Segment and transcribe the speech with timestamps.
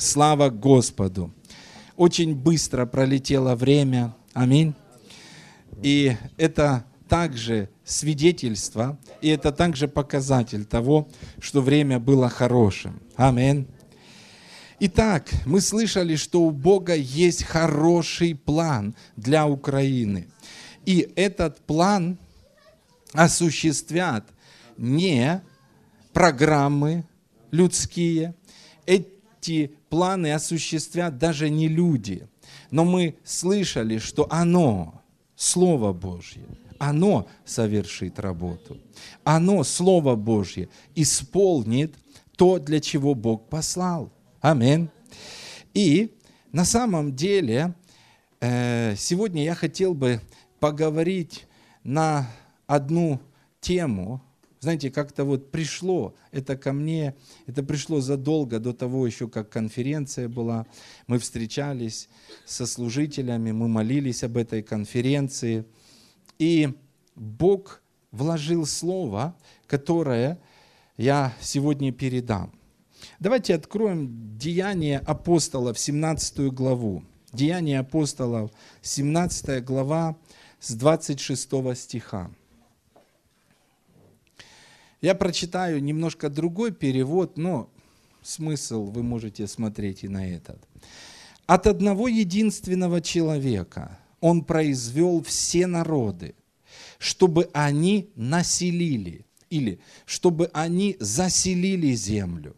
[0.00, 1.30] Слава Господу!
[1.94, 4.16] Очень быстро пролетело время.
[4.32, 4.72] Аминь.
[5.82, 11.06] И это также свидетельство, и это также показатель того,
[11.38, 13.02] что время было хорошим.
[13.14, 13.66] Аминь.
[14.78, 20.28] Итак, мы слышали, что у Бога есть хороший план для Украины.
[20.86, 22.16] И этот план
[23.12, 24.24] осуществят
[24.78, 25.42] не
[26.14, 27.04] программы
[27.50, 28.34] людские,
[28.86, 32.26] эти планы осуществят даже не люди.
[32.70, 35.02] Но мы слышали, что оно,
[35.36, 36.44] Слово Божье,
[36.78, 38.78] оно совершит работу.
[39.24, 41.94] Оно, Слово Божье, исполнит
[42.36, 44.10] то, для чего Бог послал.
[44.40, 44.88] Аминь.
[45.74, 46.14] И
[46.52, 47.74] на самом деле,
[48.40, 50.20] э, сегодня я хотел бы
[50.58, 51.46] поговорить
[51.84, 52.30] на
[52.66, 53.20] одну
[53.60, 54.22] тему,
[54.60, 57.14] знаете, как-то вот пришло это ко мне,
[57.46, 60.66] это пришло задолго до того еще, как конференция была.
[61.06, 62.10] Мы встречались
[62.44, 65.64] со служителями, мы молились об этой конференции.
[66.38, 66.74] И
[67.16, 67.80] Бог
[68.12, 69.34] вложил слово,
[69.66, 70.38] которое
[70.98, 72.52] я сегодня передам.
[73.18, 77.02] Давайте откроем Деяния апостолов, 17 главу.
[77.32, 78.50] Деяния апостолов,
[78.82, 80.18] 17 глава,
[80.58, 82.30] с 26 стиха.
[85.00, 87.70] Я прочитаю немножко другой перевод, но
[88.22, 90.58] смысл вы можете смотреть и на этот.
[91.46, 96.34] От одного единственного человека он произвел все народы,
[96.98, 102.54] чтобы они населили или чтобы они заселили землю.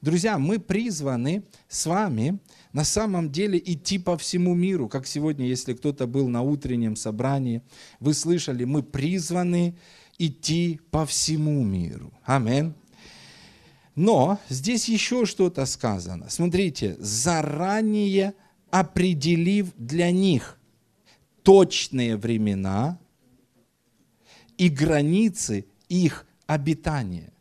[0.00, 2.38] Друзья, мы призваны с вами
[2.72, 7.62] на самом деле идти по всему миру, как сегодня, если кто-то был на утреннем собрании,
[8.00, 9.76] вы слышали, мы призваны
[10.18, 12.12] идти по всему миру.
[12.24, 12.74] Аминь.
[13.94, 16.28] Но здесь еще что-то сказано.
[16.28, 18.34] Смотрите, заранее
[18.70, 20.58] определив для них
[21.42, 22.98] точные времена
[24.58, 27.32] и границы их обитания.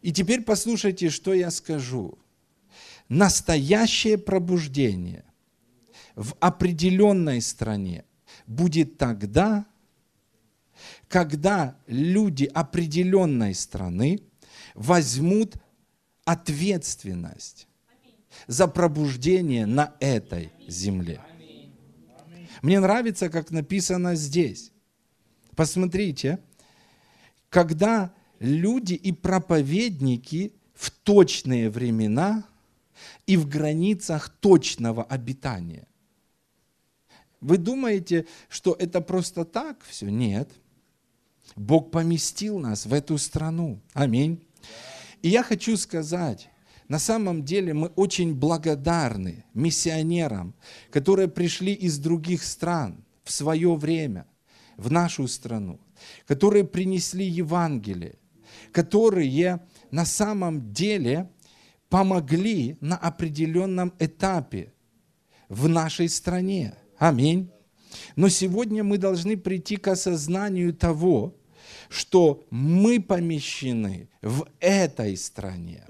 [0.00, 2.18] И теперь послушайте, что я скажу.
[3.08, 5.24] Настоящее пробуждение
[6.16, 8.04] в определенной стране
[8.46, 9.66] будет тогда,
[11.08, 14.20] когда люди определенной страны
[14.74, 15.56] возьмут
[16.24, 17.66] ответственность
[18.46, 21.20] за пробуждение на этой земле.
[22.62, 24.72] Мне нравится, как написано здесь.
[25.56, 26.38] Посмотрите,
[27.48, 32.44] когда люди и проповедники в точные времена
[33.26, 35.86] и в границах точного обитания.
[37.40, 40.08] Вы думаете, что это просто так все?
[40.08, 40.50] Нет.
[41.56, 43.80] Бог поместил нас в эту страну.
[43.92, 44.42] Аминь.
[45.22, 46.50] И я хочу сказать,
[46.88, 50.54] на самом деле мы очень благодарны миссионерам,
[50.90, 54.26] которые пришли из других стран в свое время,
[54.76, 55.80] в нашу страну,
[56.26, 58.18] которые принесли Евангелие,
[58.72, 61.30] которые на самом деле
[61.88, 64.72] помогли на определенном этапе
[65.48, 66.74] в нашей стране.
[66.98, 67.50] Аминь.
[68.16, 71.36] Но сегодня мы должны прийти к осознанию того,
[71.92, 75.84] что мы помещены в этой стране.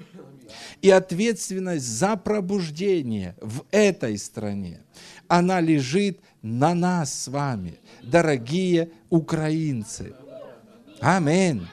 [0.82, 4.80] И ответственность за пробуждение в этой стране,
[5.28, 10.12] она лежит на нас с вами, дорогие украинцы.
[11.00, 11.66] Аминь.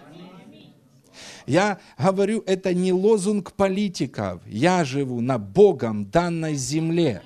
[1.48, 4.42] Я говорю, это не лозунг политиков.
[4.46, 7.24] Я живу на Богом данной земле.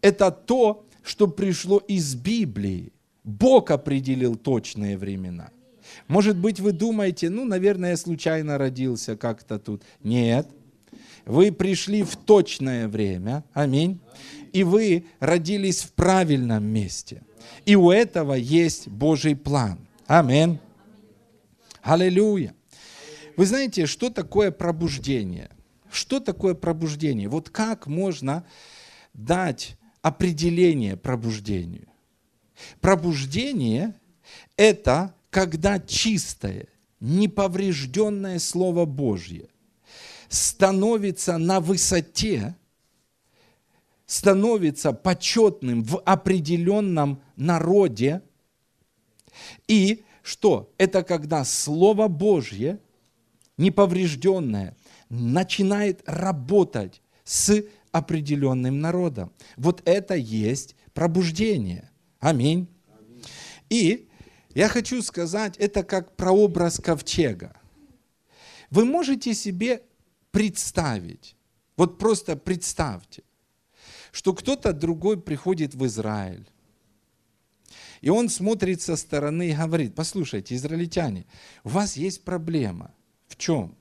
[0.00, 2.92] Это то, что пришло из Библии.
[3.24, 5.50] Бог определил точные времена.
[6.08, 9.82] Может быть, вы думаете, ну, наверное, я случайно родился как-то тут.
[10.02, 10.48] Нет.
[11.24, 13.44] Вы пришли в точное время.
[13.52, 14.00] Аминь.
[14.52, 17.22] И вы родились в правильном месте.
[17.64, 19.78] И у этого есть Божий план.
[20.06, 20.58] Аминь.
[21.82, 22.54] Аллилуйя.
[23.36, 25.50] Вы знаете, что такое пробуждение?
[25.90, 27.28] Что такое пробуждение?
[27.28, 28.44] Вот как можно
[29.14, 31.88] дать определение пробуждению?
[32.80, 33.94] Пробуждение–
[34.56, 36.68] это когда чистое,
[37.00, 39.48] неповрежденное Слово Божье
[40.28, 42.54] становится на высоте,
[44.04, 48.20] становится почетным в определенном народе.
[49.66, 50.70] И что?
[50.76, 52.78] Это когда Слово Божье–
[53.56, 54.76] неповрежденное,
[55.08, 59.32] начинает работать с определенным народом.
[59.56, 61.90] Вот это есть пробуждение.
[62.20, 62.68] Аминь.
[63.70, 64.08] И
[64.54, 67.56] я хочу сказать, это как прообраз ковчега.
[68.70, 69.82] Вы можете себе
[70.30, 71.36] представить,
[71.76, 73.22] Вот просто представьте,
[74.12, 76.46] что кто-то другой приходит в Израиль,
[78.02, 81.24] и он смотрит со стороны и говорит, послушайте, израильтяне,
[81.64, 82.92] у вас есть проблема.
[83.28, 83.76] В чем?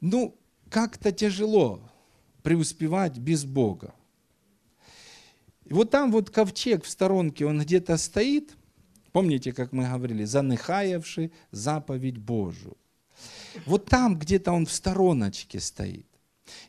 [0.00, 0.38] Ну,
[0.70, 1.82] как-то тяжело
[2.42, 3.94] преуспевать без Бога.
[5.64, 8.56] И вот там вот ковчег в сторонке, он где-то стоит,
[9.12, 12.76] помните, как мы говорили, заныхаявший заповедь Божию.
[13.66, 16.06] Вот там где-то он в стороночке стоит.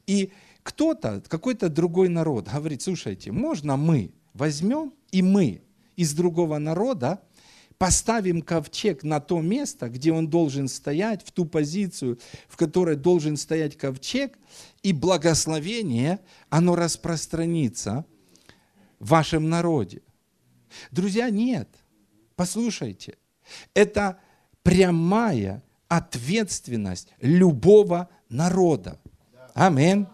[0.07, 0.31] И
[0.63, 5.61] кто-то, какой-то другой народ говорит, слушайте, можно мы возьмем и мы
[5.95, 7.21] из другого народа
[7.77, 13.37] поставим ковчег на то место, где он должен стоять, в ту позицию, в которой должен
[13.37, 14.37] стоять ковчег,
[14.83, 18.05] и благословение, оно распространится
[18.99, 20.03] в вашем народе.
[20.91, 21.69] Друзья, нет.
[22.35, 23.17] Послушайте,
[23.73, 24.19] это
[24.63, 28.99] прямая ответственность любого народа.
[29.53, 30.07] Аминь.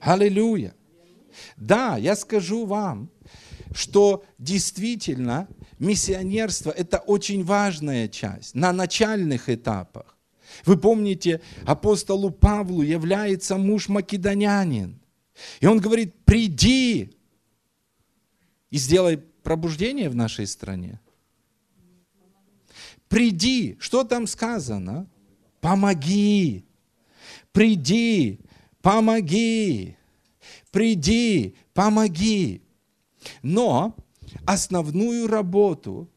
[0.00, 0.74] Аллилуйя.
[1.56, 3.10] Да, я скажу вам,
[3.72, 5.48] что действительно
[5.78, 10.16] миссионерство– это очень важная часть на начальных этапах.
[10.64, 15.00] Вы помните, апостолу Павлу является муж македонянин.
[15.60, 17.16] И он говорит, приди
[18.70, 21.00] и сделай пробуждение в нашей стране.
[23.08, 25.08] Приди, что там сказано?
[25.60, 26.64] Помоги.
[27.52, 28.40] Приди,
[28.82, 29.96] помоги.
[30.70, 32.62] Приди, помоги.
[33.42, 33.96] Но
[34.44, 36.08] основную работу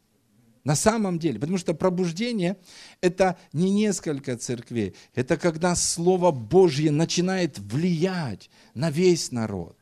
[0.64, 2.58] на самом деле, потому что пробуждение–
[3.02, 9.76] это не несколько церквей, это когда Слово Божье начинает влиять на весь народ.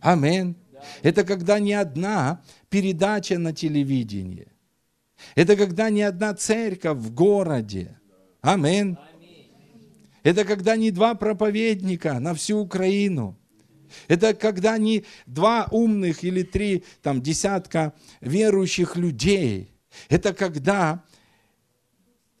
[0.00, 0.54] Аминь.
[1.02, 4.46] Это когда не одна передача на телевидении.
[5.34, 7.98] Это когда не одна церковь в городе.
[8.40, 8.96] Аминь.
[10.22, 13.36] Это когда не два проповедника на всю Украину.
[14.08, 19.70] Это когда не два умных или три там, десятка верующих людей.
[20.08, 21.04] Это когда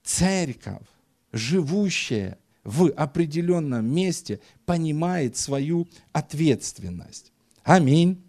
[0.02, 0.86] церковь,
[1.32, 7.32] живущая в определенном месте, понимает свою ответственность.
[7.62, 8.25] Аминь.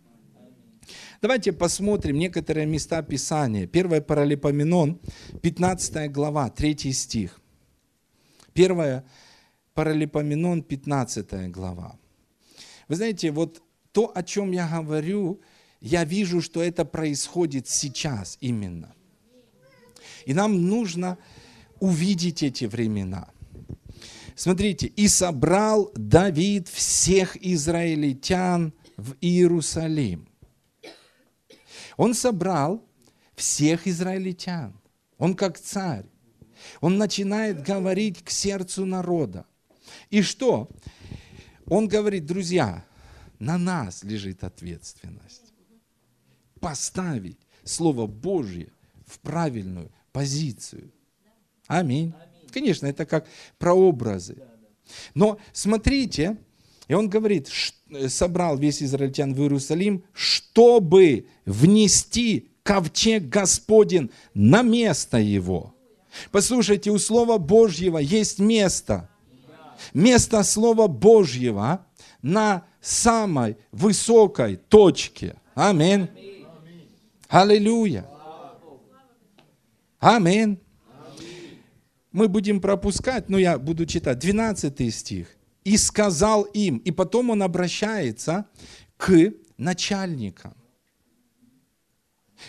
[1.22, 3.66] Давайте посмотрим некоторые места Писания.
[3.66, 5.00] Первое Паралипоменон,
[5.42, 7.42] 15 глава, 3 стих.
[8.54, 9.04] Первое
[9.74, 11.98] Паралипоменон, 15 глава.
[12.88, 15.42] Вы знаете, вот то, о чем я говорю,
[15.82, 18.94] я вижу, что это происходит сейчас именно.
[20.26, 21.18] И нам нужно
[21.80, 23.28] увидеть эти времена.
[24.36, 30.27] Смотрите, и собрал Давид всех израильтян в Иерусалим.
[31.98, 32.84] Он собрал
[33.36, 34.80] всех израильтян.
[35.18, 36.06] Он как царь.
[36.80, 39.46] Он начинает говорить к сердцу народа.
[40.10, 40.70] И что?
[41.66, 42.86] Он говорит, друзья,
[43.40, 45.54] на нас лежит ответственность.
[46.60, 48.72] Поставить Слово Божье
[49.06, 50.92] в правильную позицию.
[51.68, 52.14] Аминь.
[52.52, 53.28] Конечно, это как
[53.58, 54.42] прообразы.
[55.14, 56.38] Но смотрите,
[56.88, 57.50] и он говорит,
[58.08, 65.74] собрал весь израильтян в Иерусалим, чтобы внести ковчег Господень на место его.
[66.32, 69.10] Послушайте, у Слова Божьего есть место–
[69.94, 71.86] место Слова Божьего
[72.22, 75.36] на самой высокой точке.
[75.54, 76.08] Аминь.
[77.28, 78.06] Аллилуйя.
[80.00, 80.60] Аминь.
[82.12, 85.37] Мы будем пропускать, но я буду читать 12 стих.
[85.68, 88.46] «И сказал им», и потом он обращается
[88.96, 90.54] к начальникам.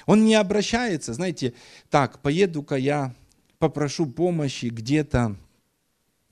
[0.06, 1.54] Он не обращается, знаете,
[1.90, 3.14] так, поеду-ка я,
[3.58, 5.37] попрошу помощи где-то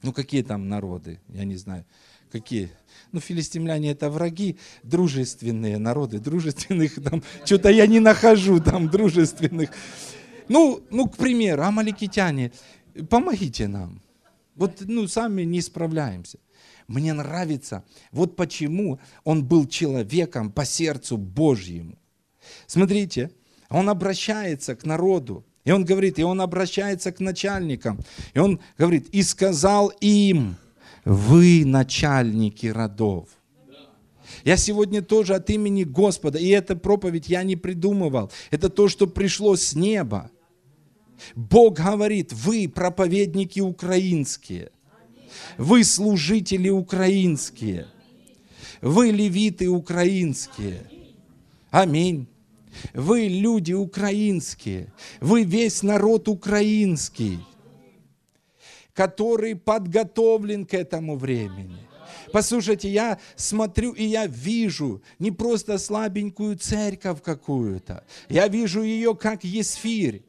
[0.02, 1.84] ну, какие там народы, я не знаю,
[2.30, 2.70] какие.
[3.10, 9.70] Ну, филистимляне это враги, дружественные народы, дружественных там, что-то я не нахожу там дружественных.
[10.48, 12.52] Ну, ну, к примеру, амаликитяне,
[13.10, 14.00] помогите нам.
[14.54, 16.38] Вот, ну, сами не справляемся.
[16.88, 21.98] Мне нравится, вот почему он был человеком по сердцу Божьему.
[22.66, 23.32] Смотрите,
[23.68, 27.98] он обращается к народу, и он говорит, и он обращается к начальникам.
[28.34, 30.56] И он говорит, и сказал им,
[31.04, 33.28] вы начальники родов.
[34.44, 38.30] Я сегодня тоже от имени Господа, и эта проповедь я не придумывал.
[38.50, 40.30] Это то, что пришло с неба.
[41.34, 44.70] Бог говорит, вы проповедники украинские,
[45.58, 47.86] вы служители украинские,
[48.80, 50.90] вы левиты украинские.
[51.70, 52.28] Аминь.
[52.92, 57.40] Вы люди украинские, вы весь народ украинский,
[58.92, 61.86] который подготовлен к этому времени.
[62.32, 68.04] Послушайте, я смотрю и я вижу не просто слабенькую церковь какую-то.
[68.28, 70.22] Я вижу ее как Есфирь.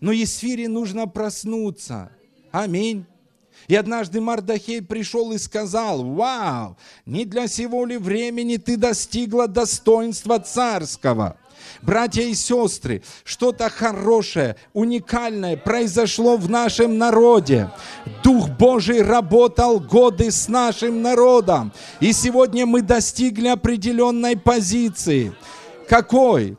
[0.00, 2.10] Но Есфире нужно проснуться.
[2.50, 3.06] Аминь.
[3.68, 10.38] И однажды Мардахей пришел и сказал, вау, не для сего ли времени ты достигла достоинства
[10.38, 11.36] царского?
[11.82, 17.70] Братья и сестры, что-то хорошее, уникальное произошло в нашем народе.
[18.22, 21.72] Дух Божий работал годы с нашим народом.
[22.00, 25.32] И сегодня мы достигли определенной позиции.
[25.88, 26.56] Какой?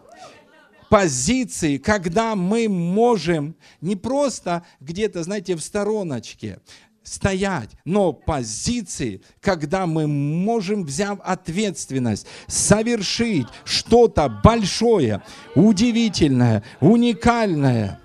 [0.90, 6.60] позиции, когда мы можем не просто где-то, знаете, в стороночке,
[7.08, 15.22] стоять, но позиции, когда мы можем, взяв ответственность, совершить что-то большое,
[15.56, 18.00] удивительное, уникальное.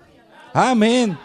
[0.53, 1.17] Аминь.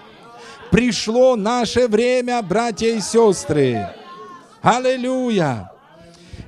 [0.72, 3.88] Пришло наше время, братья и сестры.
[4.62, 5.72] Аллилуйя.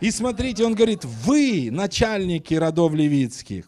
[0.01, 3.65] И смотрите, он говорит, вы, начальники родов левицких,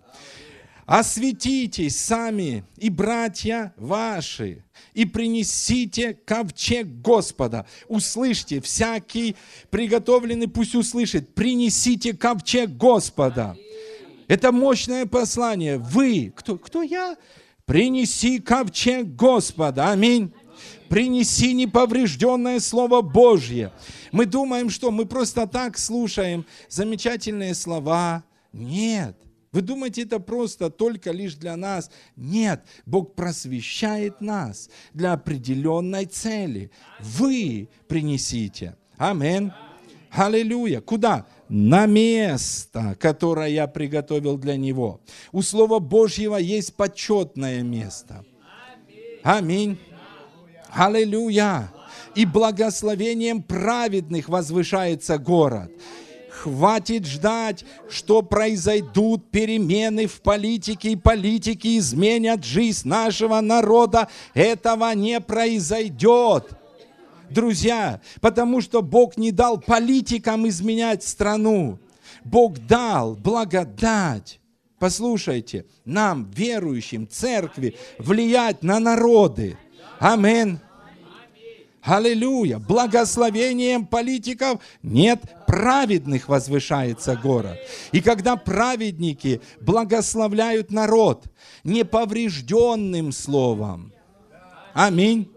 [0.90, 4.64] осветитесь сами и братья ваши,
[4.96, 7.68] и принесите ковчег Господа.
[7.88, 9.36] Услышьте, всякий
[9.70, 13.56] приготовленный пусть услышит, принесите ковчег Господа.
[14.28, 15.78] Это мощное послание.
[15.78, 17.16] Вы, кто, кто я?
[17.68, 19.92] Принеси ковчег Господа.
[19.92, 20.34] Аминь.
[20.88, 23.72] Принеси неповрежденное Слово Божье.
[24.12, 28.24] Мы думаем, что мы просто так слушаем замечательные слова.
[28.52, 29.16] Нет.
[29.52, 31.90] Вы думаете, это просто только лишь для нас?
[32.16, 36.70] Нет, Бог просвещает нас для определенной цели.
[37.00, 38.76] Вы принесите.
[38.98, 39.52] Аминь.
[40.12, 40.82] Аллилуйя.
[40.82, 41.26] Куда?
[41.48, 45.02] На место, которое я приготовил для него.
[45.32, 48.24] У Слова Божьего есть почетное место.
[49.24, 49.80] Аминь.
[50.70, 51.72] Аллилуйя.
[52.16, 55.72] И благословением праведных возвышается город.
[56.44, 64.08] Хватит ждать, что произойдут перемены в политике, и политики изменят жизнь нашего народа.
[64.34, 66.50] Этого не произойдет.
[67.30, 71.78] Друзья, потому что Бог не дал политикам изменять страну.
[72.24, 74.40] Бог дал благодать.
[74.80, 79.58] Послушайте, нам, верующим, церкви, влиять на народы.
[80.00, 80.60] Аминь.
[81.82, 82.60] Аллилуйя!
[82.60, 87.58] Благословением политиков нет праведных возвышается город.
[87.92, 91.26] И когда праведники благословляют народ
[91.64, 93.94] неповрежденным словом,
[94.74, 95.32] аминь,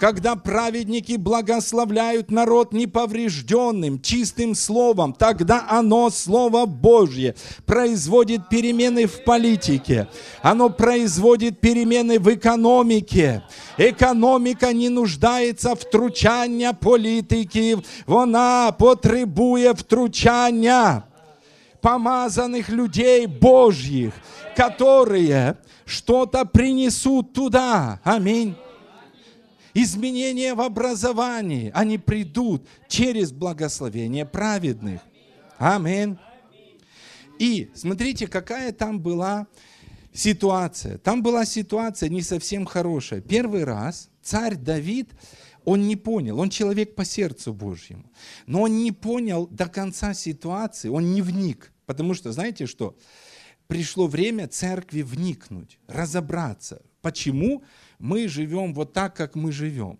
[0.00, 10.08] когда праведники благословляют народ неповрежденным, чистым словом, тогда оно, Слово Божье, производит перемены в политике,
[10.42, 13.42] оно производит перемены в экономике.
[13.78, 21.02] Економіка не нуждається втручання політиків, вона потребує втручання
[21.82, 24.12] помазанных людей Божьих,
[24.56, 25.54] которые
[25.84, 28.00] что-то принесут туда.
[28.02, 28.56] Аминь.
[29.73, 35.01] Изменения в образовании, они придут через благословение праведных.
[35.57, 36.17] Аминь.
[37.39, 39.47] И смотрите, какая там была
[40.13, 40.97] ситуация.
[40.97, 43.21] Там была ситуация не совсем хорошая.
[43.21, 45.09] Первый раз царь Давид,
[45.63, 48.11] он не понял, он человек по сердцу Божьему,
[48.47, 51.71] но он не понял до конца ситуации, он не вник.
[51.85, 52.97] Потому что, знаете что,
[53.67, 57.63] пришло время церкви вникнуть, разобраться, почему
[58.01, 59.99] мы живем вот так, как мы живем.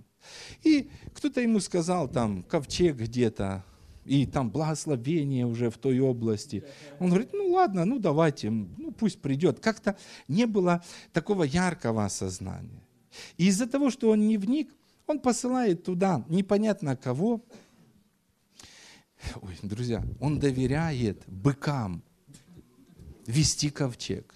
[0.63, 3.63] И кто-то ему сказал, там, ковчег где-то,
[4.05, 6.63] и там благословение уже в той области.
[7.00, 9.60] Он говорит, ну ладно, ну давайте, ну пусть придет.
[9.60, 12.84] Как-то не было такого яркого осознания.
[13.38, 14.74] И из-за того, что он не вник,
[15.05, 17.43] он посылает туда непонятно кого.
[19.41, 22.03] Ой, друзья, он доверяет быкам
[23.27, 24.34] вести ковчег.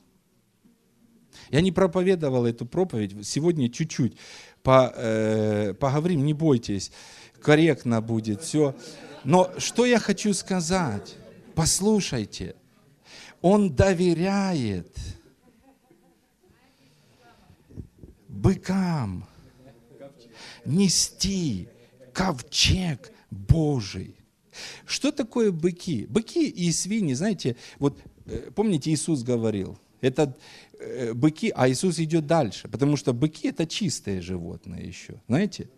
[1.51, 4.17] Я не проповедовал эту проповедь, сегодня чуть-чуть
[4.63, 6.91] по, э, поговорим, не бойтесь,
[7.41, 8.75] корректно будет все.
[9.23, 11.15] Но что я хочу сказать?
[11.53, 12.55] Послушайте,
[13.41, 14.97] он доверяет
[18.27, 19.25] быкам
[20.65, 21.67] нести
[22.13, 24.15] ковчег Божий.
[24.85, 26.05] Что такое быки?
[26.07, 30.35] Быки и свиньи, знаете, вот э, помните, Иисус говорил, это
[31.13, 35.69] быки, а Иисус идет дальше, потому что быки это чистые животные еще, знаете?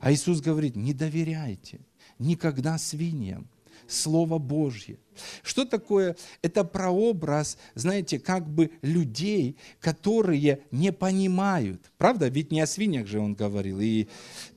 [0.00, 1.80] А Иисус говорит, не доверяйте
[2.18, 3.48] никогда свиньям.
[3.88, 4.98] Слово Божье.
[5.44, 6.16] Что такое?
[6.42, 11.92] Это прообраз, знаете, как бы людей, которые не понимают.
[11.96, 12.26] Правда?
[12.26, 13.78] Ведь не о свиньях же он говорил.
[13.80, 14.08] И,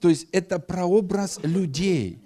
[0.01, 2.17] то есть это прообраз людей,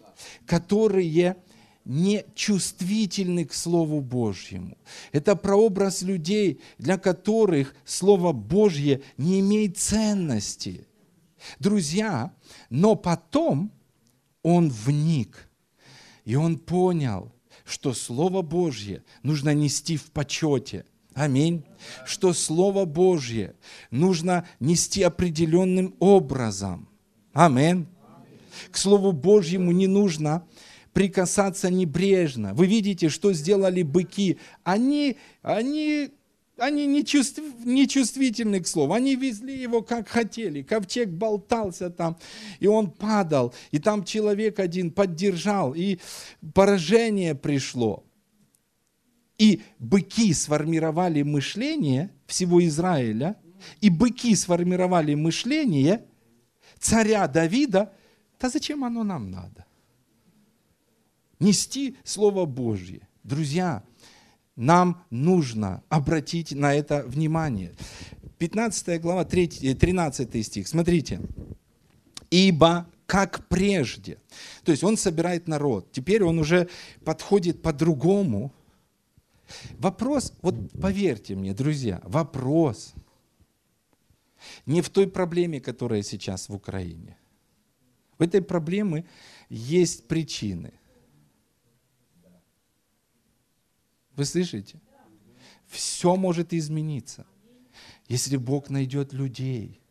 [0.45, 1.35] которые
[1.85, 4.77] не чувствительны к Слову Божьему.
[5.11, 10.87] Это прообраз людей, для которых Слово Божье не имеет ценности.
[11.59, 12.33] Друзья,
[12.69, 13.71] но потом
[14.43, 15.49] он вник,
[16.25, 17.33] и он понял,
[17.65, 20.85] что Слово Божье нужно нести в почете.
[21.13, 21.63] Аминь.
[22.05, 23.55] Что Слово Божье
[23.91, 26.89] нужно нести определенным образом.
[27.33, 27.87] Аминь.
[28.71, 30.45] К Слову Божьему не нужно
[30.93, 32.53] прикасаться небрежно.
[32.53, 34.37] Вы видите, что сделали быки.
[34.63, 36.11] Они, они,
[36.57, 38.93] они нечувств, нечувствительны к слову.
[38.93, 40.61] Они везли его как хотели.
[40.61, 42.17] Ковчег болтался там,
[42.59, 43.53] и он падал.
[43.71, 45.99] И там человек один поддержал, и
[46.53, 48.03] поражение пришло.
[49.39, 53.35] И быки сформировали мышление всего Израиля,
[53.81, 56.05] и быки сформировали мышление
[56.79, 57.91] царя Давида,
[58.39, 59.65] да зачем оно нам надо?
[61.43, 63.07] Нести Слово Божье.
[63.23, 63.83] Друзья,
[64.55, 67.73] нам нужно обратить на это внимание.
[68.39, 70.67] 15 глава, 3, 13 э, стих.
[70.67, 71.21] Смотрите.
[72.31, 74.17] «Ибо как прежде».
[74.63, 75.91] То есть он собирает народ.
[75.91, 76.67] Теперь он уже
[77.05, 78.51] подходит по-другому.
[79.77, 82.93] Вопрос, вот поверьте мне, друзья, вопрос
[84.65, 87.17] не в той проблеме, которая сейчас в Украине.
[88.17, 89.05] В этой проблеме
[89.49, 90.73] есть причины–
[94.15, 94.79] Вы слышите?
[95.67, 97.25] Все может измениться,
[98.07, 99.81] если Бог найдет людей,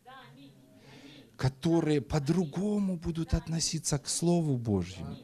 [1.35, 5.17] которые по-другому будут относиться к Слову Божьему,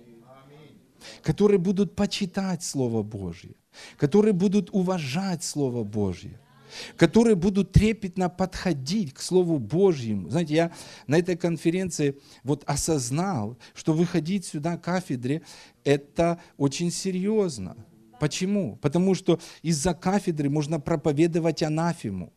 [1.21, 3.55] которые будут почитать Слово Божье,
[3.97, 6.37] которые будут уважать Слово Божье,
[6.97, 10.29] которые будут трепетно подходить к Слову Божьему.
[10.29, 10.71] Знаете, я
[11.07, 15.41] на этой конференции вот осознал, что выходить сюда к кафедре–
[15.83, 17.77] это очень серьезно.
[18.19, 18.77] Почему?
[18.81, 22.31] Потому что из-за кафедры можно проповедовать анафему.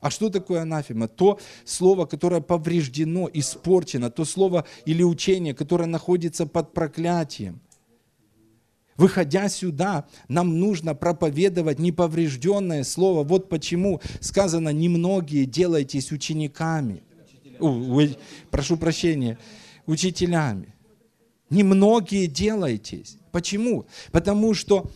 [0.00, 1.08] А что такое анафема?
[1.08, 7.60] То слово, которое повреждено, испорчено, то слово или учение, которое находится под проклятием.
[8.96, 13.22] Выходя сюда, нам нужно проповедовать неповрежденное слово.
[13.22, 17.02] Вот почему сказано, немногие делайтесь учениками.
[17.60, 18.00] У,
[18.50, 19.38] прошу прощения,
[19.86, 20.74] учителями.
[21.48, 23.17] Немногие делайтесь.
[23.30, 23.86] Почему?
[24.12, 24.90] Потому что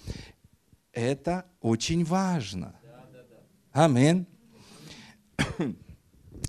[0.93, 2.75] это очень важно.
[3.73, 4.27] Амин.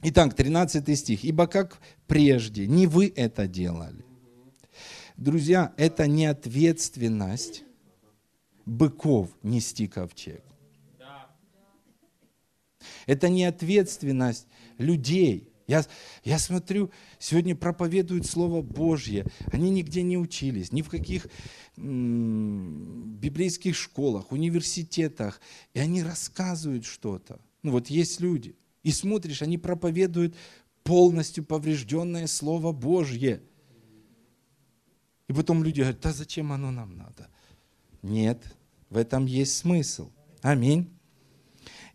[0.04, 1.24] Итак, 13 стих.
[1.24, 4.04] «Ибо как прежде, не вы это делали».
[5.16, 7.64] Друзья, это не ответственность
[8.66, 10.44] быков нести ковчег.
[13.06, 15.53] Это не ответственность людей.
[15.66, 15.86] Я,
[16.24, 19.26] я смотрю, сегодня проповедуют Слово Божье.
[19.52, 21.28] Они нигде не учились, ни в каких
[21.78, 25.40] м- библейских школах, университетах.
[25.74, 27.40] И они рассказывают что-то.
[27.62, 28.56] Ну вот есть люди.
[28.84, 30.36] И смотришь, они проповедуют
[30.84, 33.42] полностью поврежденное Слово Божье.
[35.30, 37.30] И потом люди говорят, да зачем оно нам надо?
[38.02, 38.44] Нет,
[38.90, 40.12] в этом есть смысл.
[40.42, 40.90] Аминь.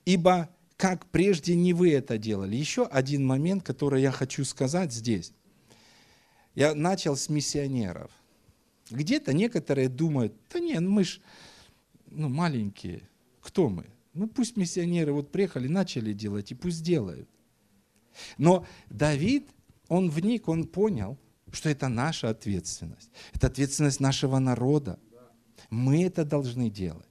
[0.07, 0.49] Ибо
[0.79, 2.57] как прежде не вы это делали.
[2.57, 5.33] Еще один момент, который я хочу сказать здесь.
[6.55, 8.11] Я начал с миссионеров.
[8.89, 11.21] Где-то некоторые думают, да нет, мы ж
[12.07, 13.03] ну, маленькие,
[13.41, 13.87] кто мы?
[14.15, 17.29] Ну пусть миссионеры вот приехали, начали делать, и пусть делают.
[18.39, 19.49] Но Давид,
[19.89, 21.19] он вник, он понял,
[21.51, 23.11] что это наша ответственность.
[23.35, 25.01] Это ответственность нашего народа.
[25.71, 27.07] Мы это должны делать.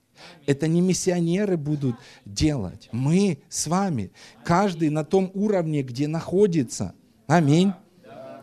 [0.45, 2.89] Это не миссионеры будут делать.
[2.91, 4.11] Мы с вами.
[4.43, 6.93] Каждый на том уровне, где находится.
[7.27, 7.73] Аминь.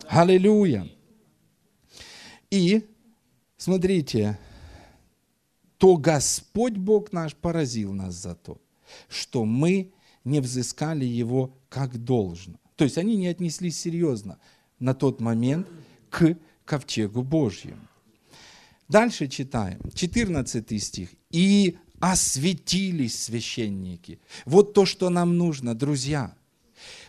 [0.07, 0.87] Аллилуйя.
[2.51, 2.85] И,
[3.57, 4.37] смотрите,
[5.77, 8.61] то Господь Бог наш поразил нас за то,
[9.09, 9.91] что мы
[10.23, 12.59] не взыскали Его как должно.
[12.75, 14.39] То есть они не отнеслись серьезно
[14.79, 15.67] на тот момент
[16.09, 17.87] к ковчегу Божьему.
[18.87, 21.09] Дальше читаем, 14 стих.
[21.31, 24.19] «И осветились священники».
[24.45, 26.35] Вот то, что нам нужно, друзья.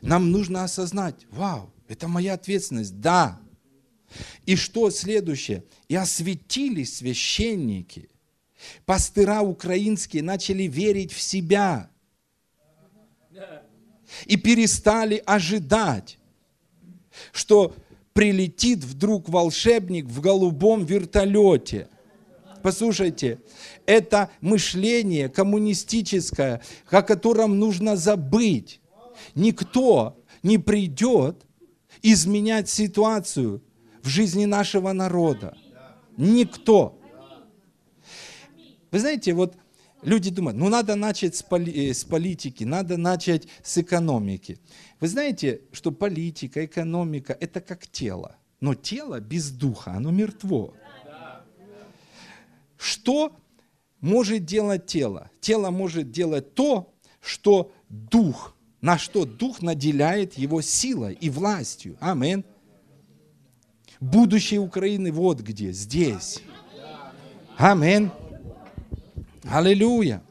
[0.00, 3.40] Нам нужно осознать, вау, это моя ответственность, да.
[4.46, 5.64] И что следующее?
[5.88, 8.08] «И осветились священники».
[8.86, 11.90] Пастыра украинские начали верить в себя
[14.24, 16.18] и перестали ожидать,
[17.32, 17.74] что
[18.16, 21.88] прилетит вдруг волшебник в голубом вертолете.
[22.62, 23.40] Послушайте,
[23.84, 28.80] это мышление коммунистическое, о котором нужно забыть.
[29.34, 31.44] Никто не придет
[32.02, 33.62] изменять ситуацию
[34.02, 35.54] в жизни нашего народа.
[36.16, 36.98] Никто.
[38.90, 39.56] Вы знаете, вот
[40.02, 44.58] люди думают, ну надо начать с, поли, э, с политики, надо начать с экономики.
[45.00, 48.36] Вы знаете, что политика, экономика– это как тело.
[48.60, 50.74] Но тело без духа, оно мертво.
[52.76, 53.36] Что
[54.00, 55.30] может делать тело?
[55.40, 61.96] Тело может делать то, что дух, на что дух наделяет его силой и властью.
[62.00, 62.44] Амин.
[64.00, 66.42] Будущее Украины вот где, здесь.
[67.56, 68.10] Амин.
[69.50, 70.22] Аллилуйя.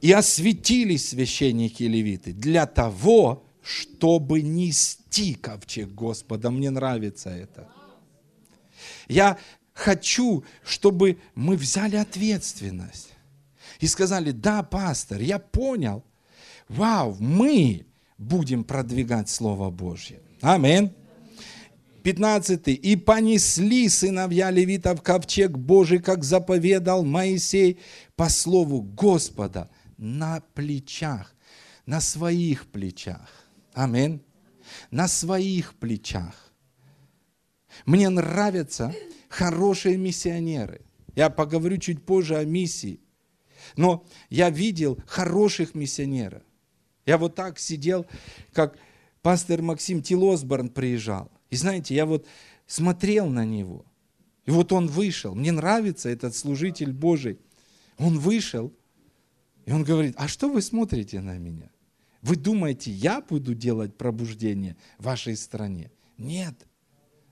[0.00, 6.50] И осветились священники и левиты для того, чтобы нести ковчег Господа.
[6.50, 7.68] Мне нравится это.
[9.08, 9.38] Я
[9.72, 13.10] хочу, чтобы мы взяли ответственность
[13.80, 16.04] и сказали, да, пастор, я понял,
[16.68, 17.86] вау, мы
[18.18, 20.20] будем продвигать Слово Божье.
[20.40, 20.92] Аминь.
[22.02, 22.68] 15.
[22.68, 27.78] «И понесли сыновья левитов ковчег Божий, как заповедал Моисей,
[28.16, 31.34] по слову Господа, на плечах,
[31.86, 33.42] на своих плечах».
[33.74, 34.22] Аминь.
[34.90, 36.52] На своих плечах.
[37.86, 38.94] Мне нравятся
[39.28, 40.82] хорошие миссионеры.
[41.14, 43.00] Я поговорю чуть позже о миссии.
[43.76, 46.42] Но я видел хороших миссионеров.
[47.06, 48.06] Я вот так сидел,
[48.52, 48.78] как
[49.22, 51.31] пастор Максим Тилосборн приезжал.
[51.52, 52.26] И знаете, я вот
[52.66, 53.84] смотрел на него.
[54.46, 55.34] И вот он вышел.
[55.34, 57.38] Мне нравится этот служитель Божий.
[57.98, 58.72] Он вышел,
[59.66, 61.70] и он говорит, а что вы смотрите на меня?
[62.22, 65.90] Вы думаете, я буду делать пробуждение в вашей стране?
[66.16, 66.54] Нет,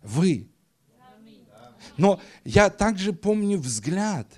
[0.03, 0.51] вы.
[1.97, 4.29] Но я также помню взгляд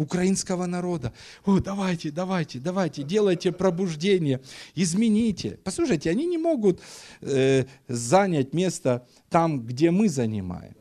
[0.00, 1.12] украинского народа.
[1.44, 4.40] О, давайте, давайте, давайте, делайте пробуждение,
[4.74, 5.58] измените.
[5.62, 6.80] Послушайте, они не могут
[7.20, 10.74] э, занять место там, где мы занимаем.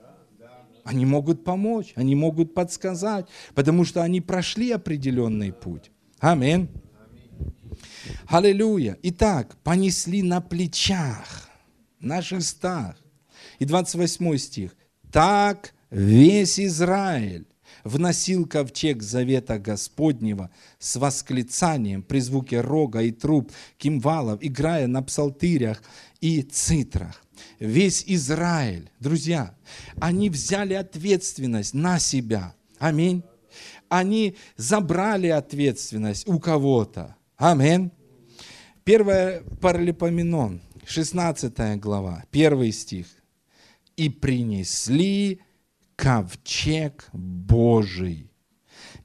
[0.85, 5.91] Они могут помочь, они могут подсказать, потому что они прошли определенный путь.
[6.19, 6.69] Аминь.
[8.27, 8.97] Аллилуйя.
[9.03, 11.49] Итак, понесли на плечах,
[11.99, 12.95] на шестах.
[13.59, 14.75] И 28 стих.
[15.11, 17.45] Так весь Израиль
[17.83, 25.81] вносил ковчег завета Господнего с восклицанием при звуке рога и труб, кимвалов, играя на псалтырях
[26.21, 27.23] и цитрах.
[27.59, 29.55] Весь Израиль, друзья,
[29.99, 32.53] они взяли ответственность на себя.
[32.79, 33.23] Аминь.
[33.87, 37.15] Они забрали ответственность у кого-то.
[37.37, 37.91] Аминь.
[38.83, 43.07] Первое Паралипоменон, 16 глава, первый стих.
[43.95, 45.41] «И принесли
[45.99, 48.31] ковчег Божий,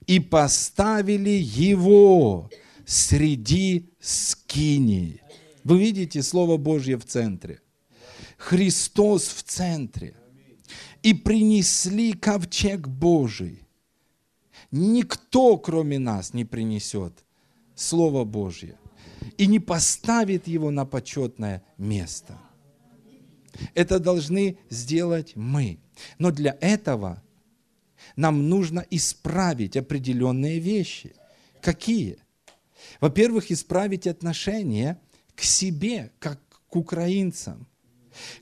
[0.06, 2.50] и поставили его
[2.86, 5.20] среди скиней».
[5.64, 7.60] Вы видите Слово Божье в центре.
[8.36, 10.14] Христос в центре.
[11.02, 13.66] И принесли ковчег Божий.
[14.70, 17.24] Никто, кроме нас, не принесет
[17.74, 18.78] Слово Божье
[19.38, 22.38] и не поставит его на почетное место.
[23.74, 25.78] Это должны сделать мы.
[26.18, 27.22] Но для этого
[28.16, 31.14] нам нужно исправить определенные вещи.
[31.60, 32.18] Какие?
[33.00, 35.00] Во-первых, исправить отношение
[35.34, 37.66] к себе, как к украинцам.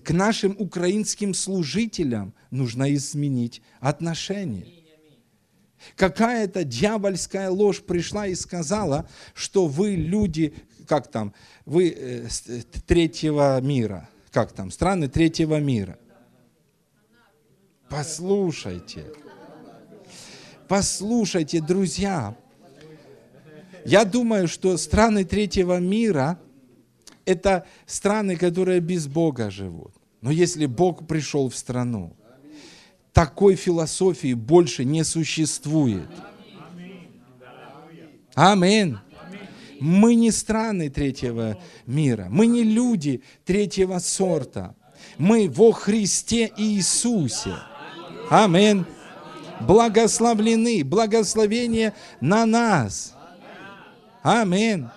[0.03, 4.67] К нашим украинским служителям нужно изменить отношение.
[5.97, 10.55] Какая-то дьявольская ложь пришла и сказала, что вы люди,
[10.87, 11.35] как там,
[11.65, 12.29] вы э,
[12.87, 15.99] третьего мира, как там, страны третьего мира.
[17.93, 19.05] Послушайте,
[20.67, 22.35] послушайте, друзья,
[23.85, 26.41] я думаю, что страны третьего мира–
[27.27, 29.93] это страны, которые без Бога живут.
[30.23, 32.17] Но если Бог пришел в страну,
[33.13, 36.09] такой философии больше не существует.
[38.35, 38.97] Аминь.
[39.81, 44.75] Мы не страны третьего мира, мы не люди третьего сорта.
[45.19, 47.55] Мы во Христе Иисусе.
[48.33, 48.87] Аминь.
[49.61, 53.13] Благословлены, благословение на нас.
[54.23, 54.89] Аминь.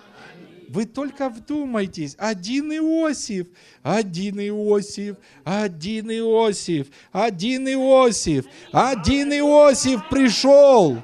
[0.70, 3.48] Вы только вдумайтесь, один Иосиф,
[3.82, 10.96] один Иосиф, один Иосиф, один Иосиф, один Иосиф пришел.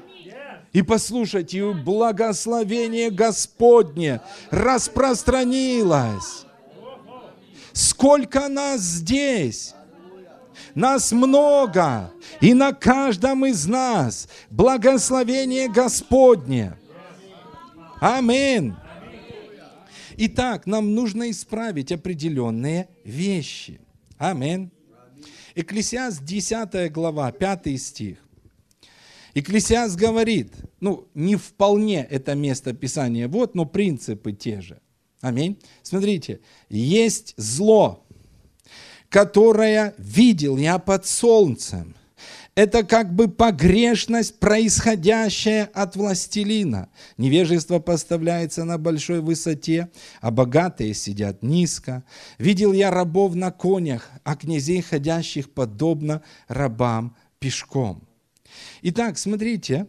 [0.71, 6.47] И послушайте, благословение Господне распространилось.
[7.73, 9.75] Сколько нас здесь?
[10.75, 16.77] Нас много, и на каждом из нас благословение Господне.
[17.99, 18.73] Аминь.
[20.17, 23.81] Итак, нам нужно исправить определенные вещи.
[24.17, 24.71] Аминь.
[25.55, 28.17] Экклесиаст 10 глава, 5 стих.
[29.35, 34.79] Экклесиас говорит, ну, не вполне это место Писания, вот, но принципы те же.
[35.21, 35.57] Аминь.
[35.81, 38.02] Смотрите, есть зло,
[39.13, 41.95] которое видел я под солнцем.
[42.55, 46.89] Это как бы погрешность, происходящая от властелина.
[47.17, 52.03] Невежество поставляется на большой высоте, а богатые сидят низко.
[52.39, 58.07] Видел я рабов на конях, а князей, ходящих подобно рабам пешком.
[58.81, 59.85] Итак, смотрите,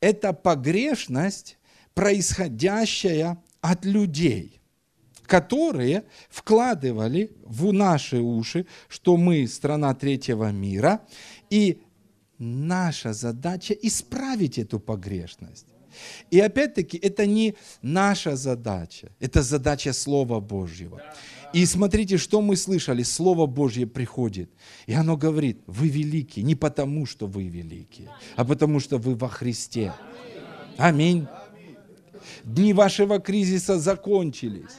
[0.00, 1.58] это погрешность,
[1.94, 4.57] происходящая от людей,
[5.28, 11.00] которые вкладывали в наши уши, что мы страна третьего мира,
[11.50, 11.82] и
[12.38, 15.66] наша задача исправить эту погрешность.
[16.30, 21.02] И опять-таки, это не наша задача, это задача Слова Божьего.
[21.52, 23.02] И смотрите, что мы слышали.
[23.02, 24.50] Слово Божье приходит.
[24.86, 29.28] И оно говорит, вы велики не потому, что вы велики, а потому, что вы во
[29.28, 29.92] Христе.
[30.76, 31.26] Аминь.
[32.44, 34.78] Дни вашего кризиса закончились.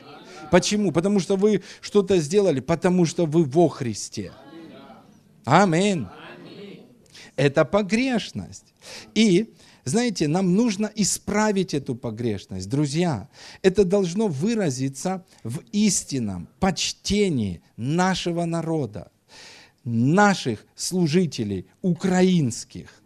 [0.51, 0.91] Почему?
[0.91, 4.31] Потому что вы что-то сделали, потому что вы во Христе.
[5.45, 6.07] Аминь.
[7.35, 8.73] Это погрешность.
[9.15, 9.53] И
[9.85, 12.69] знаете, нам нужно исправить эту погрешность.
[12.69, 13.29] Друзья,
[13.61, 19.11] это должно выразиться в истинном почтении нашего народа,
[19.83, 23.01] наших служителей, украинских.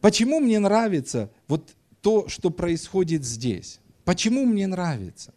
[0.00, 1.68] Почему мне нравится вот
[2.00, 3.80] то, что происходит здесь?
[4.08, 5.34] Почему мне нравится?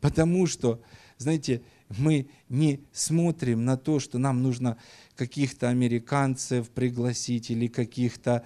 [0.00, 0.82] Потому что,
[1.16, 1.62] знаете,
[1.96, 4.76] мы не смотрим на то, что нам нужно
[5.14, 8.44] каких-то американцев пригласить или каких-то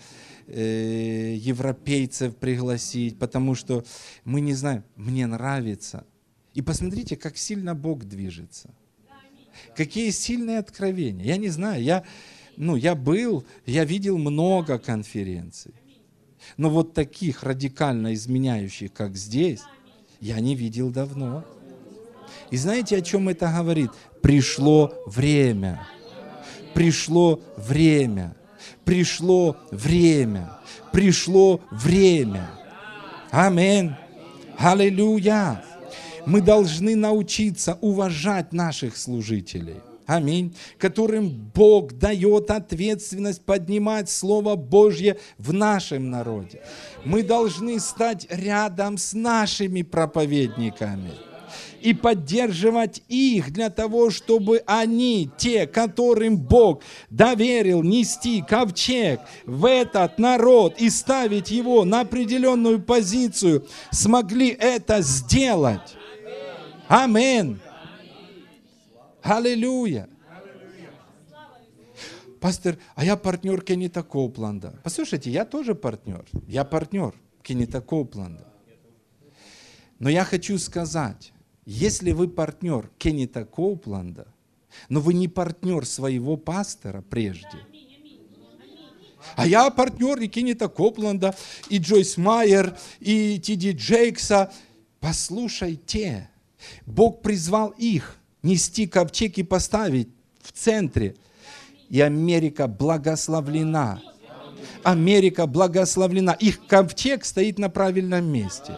[0.49, 3.87] э, европейцев пригласить, потому что
[4.27, 6.05] мы не знаем, мне нравится.
[6.53, 8.69] И посмотрите, как сильно Бог движется.
[9.75, 11.25] Какие сильные откровения.
[11.25, 12.05] Я не знаю, я,
[12.59, 15.73] ну, я был, я видел много конференций.
[16.57, 19.61] Но вот таких радикально изменяющих, как здесь,
[20.21, 21.45] я не видел давно.
[22.51, 23.91] И знаете, о чем это говорит?
[24.23, 25.87] Пришло время
[26.75, 28.35] пришло время,
[28.85, 30.59] пришло время,
[30.93, 32.51] пришло время.
[33.31, 33.93] Аминь.
[34.57, 35.65] Аллилуйя.
[36.27, 39.81] Мы должны научиться уважать наших служителей.
[40.11, 40.57] Аминь.
[40.77, 46.63] Которым Бог дает ответственность поднимать Слово Божье в нашем народе.
[47.05, 51.13] Мы должны стать рядом с нашими проповедниками
[51.81, 60.19] и поддерживать их для того, чтобы они, те, которым Бог доверил нести ковчег в этот
[60.19, 65.97] народ и ставить его на определенную позицию, смогли это сделать.
[66.89, 67.61] Аминь.
[69.23, 70.09] Аллилуйя.
[72.41, 74.81] Пастор, а я партнер Кеннита Копланда.
[74.83, 76.25] Послушайте, я тоже партнер.
[76.47, 78.47] Я партнер Кеннита Копланда.
[79.99, 81.35] Но я хочу сказать,
[81.67, 84.27] если вы партнер Кеннита Коупланда,
[84.89, 87.59] но вы не партнер своего пастора прежде,
[89.37, 91.37] а я партнер и Кеннита Копланда,
[91.69, 94.51] и Джойс Майер, и Тиди Джейкса.
[94.99, 96.31] Послушайте,
[96.87, 100.09] Бог призвал их нести ковчег и поставить
[100.41, 101.17] в центре.
[101.89, 104.01] И Америка благословлена.
[104.83, 106.33] Америка благословлена.
[106.33, 108.77] Их ковчег стоит на правильном месте.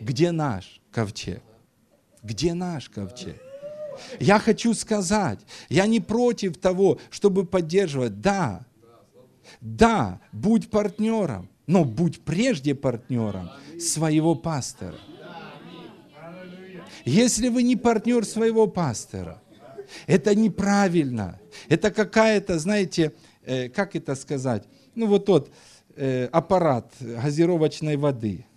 [0.00, 1.42] Где наш ковчег?
[2.22, 3.40] Где наш ковчег?
[4.18, 8.20] Я хочу сказать, я не против того, чтобы поддерживать.
[8.20, 8.66] Да,
[9.60, 14.96] да, будь партнером, но будь прежде партнером своего пастора.
[17.04, 19.42] Если вы не партнер своего пастора,
[20.06, 21.40] это неправильно.
[21.68, 23.12] Это какая-то, знаете,
[23.44, 24.64] э, как это сказать?
[24.94, 25.50] Ну вот тот
[25.96, 28.46] э, аппарат газировочной воды–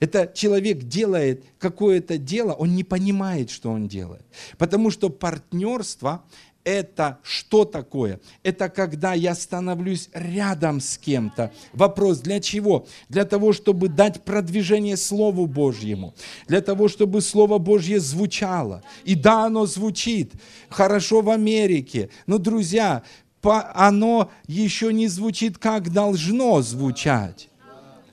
[0.00, 4.24] это человек делает какое-то дело, он не понимает, что он делает.
[4.56, 6.24] Потому что партнерство–
[6.64, 8.20] это что такое?
[8.42, 11.52] Это когда я становлюсь рядом с кем-то.
[11.72, 12.86] Вопрос для чего?
[13.08, 16.14] Для того, чтобы дать продвижение Слову Божьему.
[16.48, 18.82] Для того, чтобы Слово Божье звучало.
[19.04, 20.32] И да, оно звучит
[20.68, 22.10] хорошо в Америке.
[22.26, 23.02] Но, друзья,
[23.42, 27.48] оно еще не звучит, как должно звучать.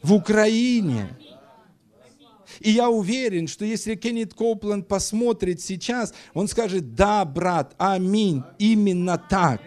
[0.02, 1.10] В Украине–
[2.60, 9.18] и я уверен, что если Кеннет Коупленд посмотрит сейчас, он скажет, да, брат, аминь, именно
[9.18, 9.62] так.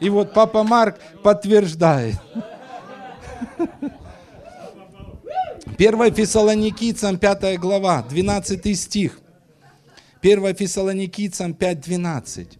[0.00, 2.16] И вот папа Марк подтверждает.
[5.78, 9.20] 1 Фессалоникийцам 5 глава, 12 стих.
[10.22, 12.58] 1 Фессалоникийцам 5, 12.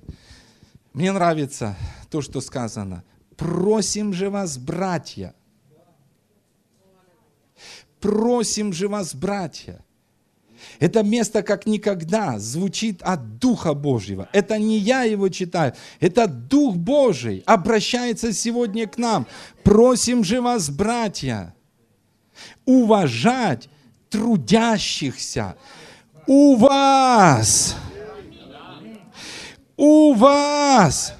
[0.92, 1.76] Мне нравится
[2.11, 3.04] то, что сказано.
[3.37, 5.35] Просим же вас, братья.
[8.04, 9.82] Просим же вас, братья.
[10.78, 14.28] Это место как никогда звучит от Духа Божьего.
[14.34, 19.26] Это не я его читаю, это Дух Божий обращается сегодня к нам.
[19.62, 21.54] Просим же вас, братья,
[22.66, 23.70] уважать
[24.10, 25.56] трудящихся
[26.26, 27.74] у вас.
[29.78, 31.14] У вас.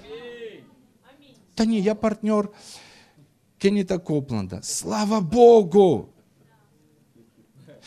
[1.57, 2.51] Да не, я партнер
[3.57, 4.61] Кеннета Копланда.
[4.63, 6.14] Слава Богу!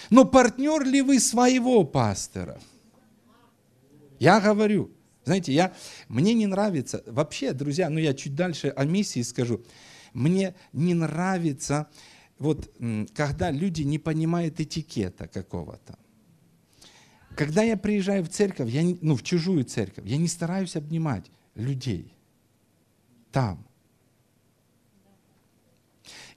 [0.09, 2.59] Но партнер ли вы своего пастора?
[4.19, 4.91] Я говорю,
[5.25, 5.73] знаете, я,
[6.07, 9.63] мне не нравится, вообще, друзья, ну я чуть дальше о миссии скажу,
[10.13, 11.89] мне не нравится,
[12.39, 12.71] вот,
[13.13, 15.97] когда люди не понимают этикета какого-то.
[17.35, 22.13] Когда я приезжаю в церковь, я, ну, в чужую церковь, я не стараюсь обнимать людей
[23.31, 23.67] там.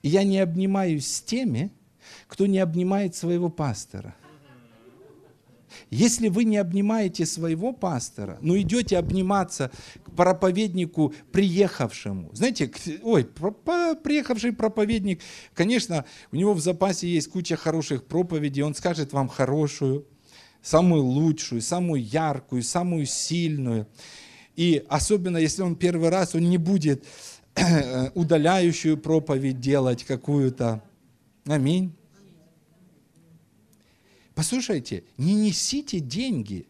[0.03, 1.71] И я не обнимаюсь с теми,
[2.31, 4.15] кто не обнимает своего пастора.
[5.91, 9.71] Если вы не обнимаете своего пастора, но идете обниматься
[10.05, 12.31] к проповеднику приехавшему.
[12.33, 12.71] Знаете,
[13.03, 15.21] ой, приехавший проповедник,
[15.55, 20.07] конечно, у него в запасе есть куча хороших проповедей, он скажет вам хорошую,
[20.63, 23.89] самую лучшую, самую яркую, самую сильную.
[24.55, 27.05] И особенно, если он первый раз, он не будет
[28.15, 30.83] удаляющую проповедь делать какую-то.
[31.47, 31.97] Аминь.
[34.41, 36.67] Послушайте, не несите деньги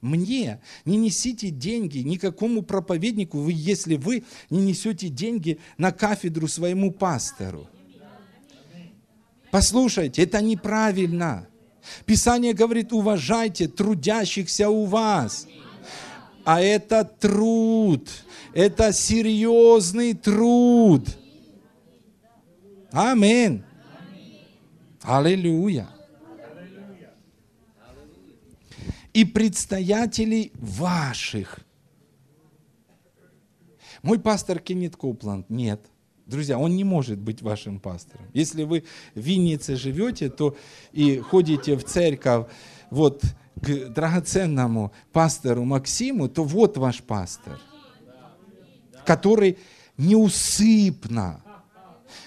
[0.00, 6.92] мне, не несите деньги никакому проповеднику, вы, если вы не несете деньги на кафедру своему
[6.92, 7.68] пастору.
[9.50, 11.48] Послушайте, это неправильно.
[12.06, 15.48] Писание говорит, уважайте трудящихся у вас.
[16.44, 18.08] А это труд,
[18.54, 21.08] это серьезный труд.
[22.92, 23.64] Аминь.
[25.02, 25.97] Аллилуйя.
[29.18, 31.58] И предстоятелей ваших.
[34.02, 35.80] Мой пастор Кеннет Копланд, нет.
[36.26, 38.26] Друзья, он не может быть вашим пастором.
[38.32, 38.84] Если вы
[39.16, 40.56] в Виннице живете, то
[40.92, 42.46] и ходите в церковь
[42.90, 43.24] вот
[43.60, 47.58] к драгоценному пастору Максиму, то вот ваш пастор,
[49.04, 49.58] который
[49.96, 51.42] неусыпно,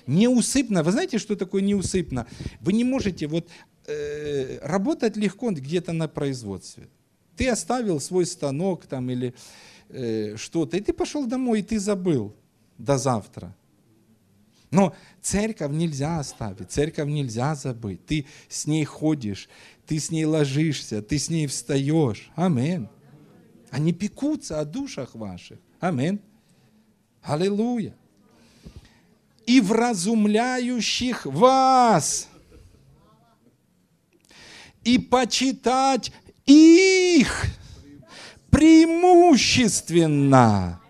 [0.08, 2.28] неусыпно, вы знаете, что такое неусыпно?
[2.60, 3.48] Вы не можете вот
[3.92, 6.88] Э, работать легко где-то на производстве.
[7.36, 9.34] Ты оставил свой станок там или
[9.90, 12.34] э, что-то, и ты пошел домой, и ты забыл
[12.78, 13.56] до завтра.
[14.70, 18.06] Но церковь нельзя оставить, церковь нельзя забыть.
[18.06, 19.50] Ты с ней ходишь,
[19.86, 22.32] ты с ней ложишься, ты с ней встаешь.
[22.36, 22.88] Амин.
[23.70, 25.60] Они пекутся о душах ваших.
[25.80, 26.22] Амин.
[27.22, 27.96] Аллилуйя.
[29.46, 32.30] И вразумляющих вас
[34.84, 36.12] и почитать
[36.46, 37.46] их
[38.50, 40.82] преимущественно.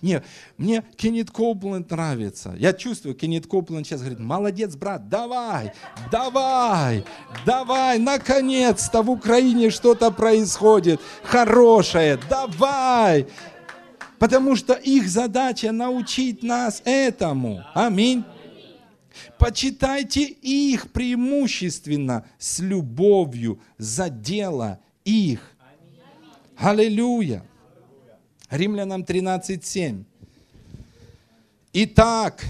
[0.00, 0.22] Не,
[0.58, 2.54] мне Кеннет Копленд нравится.
[2.56, 5.72] Я чувствую, Кеннет Копленд сейчас говорит, молодец, брат, давай,
[6.10, 7.04] давай,
[7.44, 13.26] давай, наконец-то в Украине что-то происходит хорошее, давай.
[14.18, 17.64] Потому что их задача научить нас этому.
[17.74, 18.24] Аминь.
[19.38, 25.56] Почитайте их преимущественно с любовью за дело их.
[26.56, 27.44] Аллилуйя.
[28.50, 30.04] Римлянам 13.7.
[31.72, 32.44] Итак,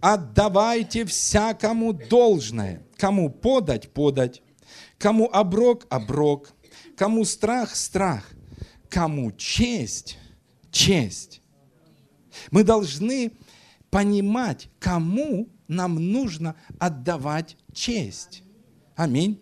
[0.00, 2.82] отдавайте всякому должное.
[2.96, 4.42] Кому подать– подать.
[4.98, 6.52] Кому оброк– оброк.
[6.96, 8.28] Кому страх– страх.
[8.90, 10.18] Кому честь–
[10.72, 11.40] честь.
[12.50, 13.32] Мы должны
[13.90, 18.42] понимать, кому нам нужно отдавать честь.
[18.96, 19.40] Аминь.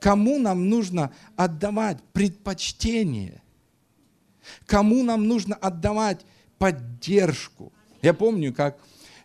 [0.00, 3.42] Кому нам нужно отдавать предпочтение?
[4.66, 6.26] Кому нам нужно отдавать
[6.58, 7.72] поддержку?
[8.02, 8.78] Я помню, как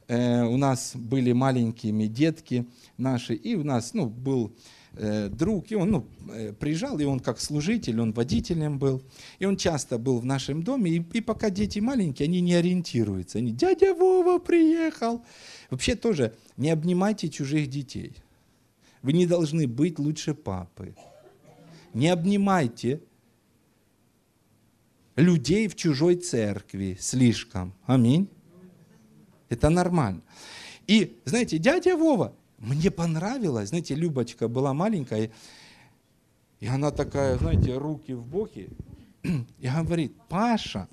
[0.07, 2.65] э, у нас были маленькими детки
[2.97, 4.55] наши, и у нас ну, был
[4.95, 9.01] Э, друг, и он ну, э, приезжал, и он как служитель, он водителем был,
[9.39, 13.39] и он часто был в нашем доме, и, и пока дети маленькие, они не ориентируются,
[13.39, 15.25] они, дядя Вова приехал.
[15.69, 18.15] Вообще тоже не обнимайте чужих детей.
[19.01, 20.95] Вы не должны быть лучше папы.
[21.93, 23.01] Не обнимайте
[25.15, 27.73] людей в чужой церкви слишком.
[27.85, 28.29] Аминь.
[29.49, 30.21] Это нормально.
[30.87, 35.31] И, знаете, дядя Вова, мне понравилось, знаете, Любочка была маленькая,
[36.59, 38.69] и она такая, знаете, руки в боки,
[39.23, 40.87] и говорит, Паша,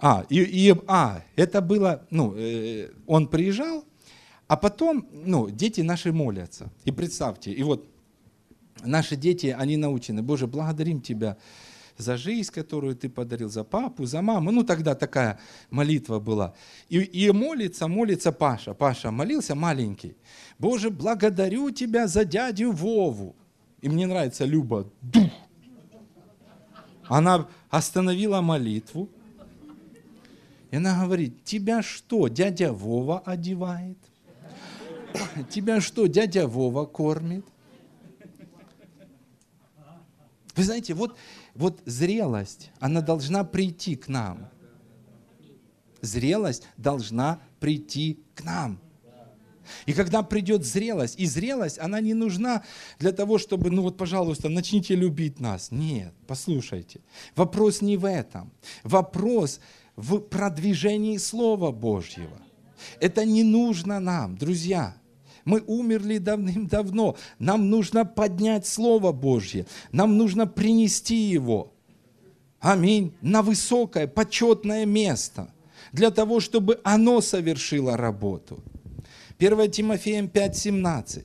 [0.00, 3.84] А, и, и, а, это было, ну, э, он приезжал,
[4.48, 6.70] а потом, ну, дети наши молятся.
[6.84, 7.86] И представьте, и вот
[8.82, 11.36] наши дети, они научены, Боже, благодарим Тебя
[11.98, 14.50] за жизнь, которую Ты подарил, за папу, за маму.
[14.50, 15.38] Ну, тогда такая
[15.70, 16.54] молитва была.
[16.88, 18.74] И, и молится, молится Паша.
[18.74, 20.16] Паша молился маленький.
[20.58, 23.36] Боже, благодарю Тебя за дядю Вову.
[23.82, 24.90] И мне нравится Люба.
[25.02, 25.30] Дух.
[27.06, 29.10] Она остановила молитву,
[30.70, 33.98] и она говорит, тебя что, дядя Вова одевает?
[35.50, 37.44] Тебя что, дядя Вова кормит?
[40.54, 41.16] Вы знаете, вот,
[41.54, 44.48] вот зрелость, она должна прийти к нам.
[46.02, 48.78] Зрелость должна прийти к нам.
[49.86, 52.64] И когда придет зрелость, и зрелость, она не нужна
[52.98, 55.70] для того, чтобы, ну вот, пожалуйста, начните любить нас.
[55.70, 57.00] Нет, послушайте.
[57.36, 58.50] Вопрос не в этом.
[58.82, 59.60] Вопрос
[60.00, 62.38] в продвижении Слова Божьего.
[63.00, 64.96] Это не нужно нам, друзья.
[65.44, 67.16] Мы умерли давным-давно.
[67.38, 69.66] Нам нужно поднять Слово Божье.
[69.92, 71.72] Нам нужно принести его.
[72.60, 73.14] Аминь.
[73.20, 75.52] На высокое, почетное место.
[75.92, 78.62] Для того, чтобы оно совершило работу.
[79.38, 81.24] 1 Тимофеем 5:17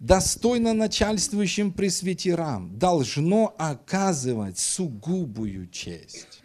[0.00, 6.42] достойно начальствующим пресвитерам должно оказывать сугубую честь.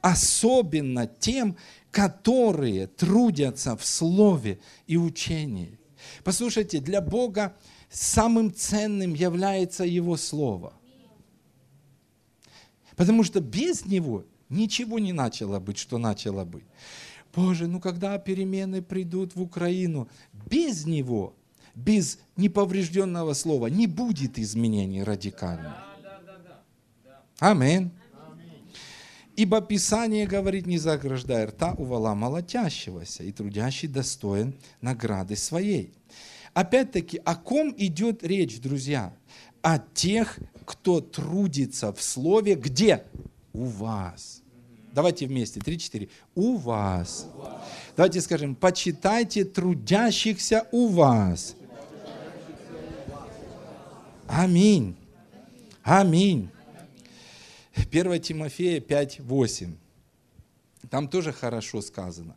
[0.00, 1.56] Особенно тем,
[1.90, 5.78] которые трудятся в слове и учении.
[6.24, 7.54] Послушайте, для Бога
[7.90, 10.72] самым ценным является Его Слово.
[12.96, 16.64] Потому что без Него ничего не начало быть, что начало быть.
[17.34, 20.08] Боже, ну когда перемены придут в Украину,
[20.50, 21.36] без Него
[21.74, 25.74] без неповрежденного слова не будет изменений радикальных.
[27.38, 27.90] Аминь.
[29.34, 35.94] Ибо Писание говорит, не заграждай рта у вала молотящегося, и трудящий достоин награды своей.
[36.52, 39.14] Опять-таки, о ком идет речь, друзья?
[39.62, 43.04] О тех, кто трудится в слове, где?
[43.54, 44.42] У вас.
[44.92, 46.10] Давайте вместе, три-четыре.
[46.34, 47.26] У вас.
[47.96, 51.56] Давайте скажем, почитайте трудящихся у вас.
[54.34, 54.96] Аминь.
[55.82, 56.48] Аминь.
[57.74, 59.76] 1 Тимофея 5, 8.
[60.88, 62.34] Там тоже хорошо сказано.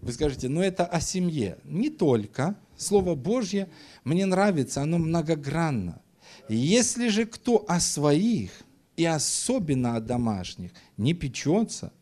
[0.00, 1.58] Вы скажете, ну это о семье.
[1.62, 2.56] Не только.
[2.76, 3.68] Слово Божье
[4.02, 6.02] мне нравится, оно многогранно.
[6.48, 8.50] Если же кто о своих,
[8.96, 11.92] и особенно о домашних, не печется,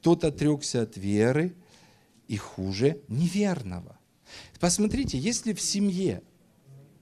[0.00, 1.56] тот отрекся от веры
[2.28, 3.98] и хуже неверного.
[4.60, 6.22] Посмотрите, если в семье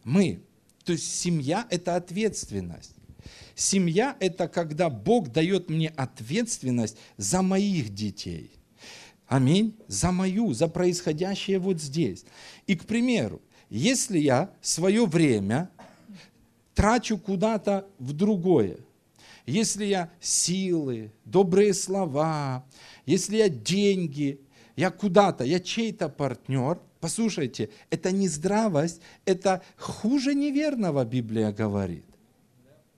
[0.04, 0.40] мы
[0.84, 2.94] то есть семья– это ответственность.
[3.54, 8.52] Семья– это когда Бог дает мне ответственность за моих детей.
[9.26, 9.76] Аминь.
[9.86, 12.24] За мою, за происходящее вот здесь.
[12.66, 15.70] И, к примеру, если я свое время
[16.74, 18.78] трачу куда-то в другое,
[19.46, 22.64] если я силы, добрые слова,
[23.04, 24.40] если я деньги,
[24.76, 32.04] я куда-то, я чей-то партнер– Послушайте, это не здравость, это хуже неверного, Библия говорит.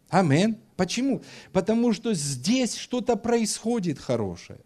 [0.08, 0.58] Амин.
[0.76, 1.22] Почему?
[1.52, 4.60] Потому что здесь что-то происходит хорошее.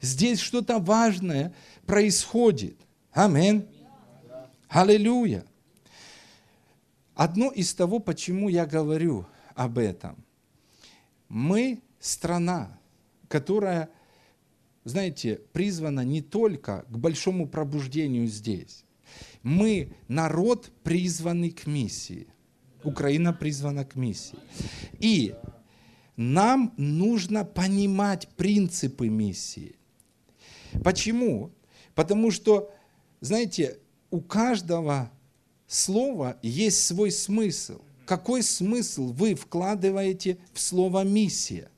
[0.00, 1.54] Здесь что-то важное
[1.86, 2.76] происходит.
[3.12, 3.66] Амин.
[4.68, 5.44] Аллилуйя.
[7.14, 10.16] Одно из того, почему я говорю об этом.
[11.28, 12.76] Мы страна,
[13.28, 13.88] которая
[14.84, 18.84] знаете, призвана не только к большому пробуждению здесь.
[19.42, 22.28] Мы народ, призванный к миссии.
[22.82, 24.38] Украина призвана к миссии.
[24.98, 25.34] И
[26.16, 29.76] нам нужно понимать принципы миссии.
[30.82, 31.50] Почему?
[31.94, 32.70] Потому что,
[33.20, 33.78] знаете,
[34.10, 35.10] у каждого
[35.66, 37.80] слова есть свой смысл.
[38.06, 41.70] Какой смысл вы вкладываете в слово «миссия»?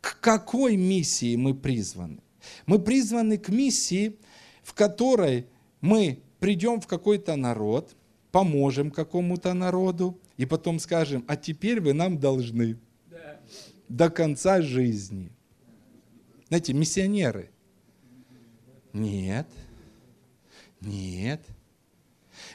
[0.00, 2.22] К какой миссии мы призваны?
[2.66, 4.16] Мы призваны к миссии,
[4.62, 5.46] в которой
[5.80, 7.94] мы придем в какой-то народ,
[8.32, 12.78] поможем какому-то народу, и потом скажем, а теперь вы нам должны
[13.88, 15.32] до конца жизни.
[16.48, 17.50] Знаете, миссионеры.
[18.92, 19.48] Нет,
[20.80, 21.42] нет.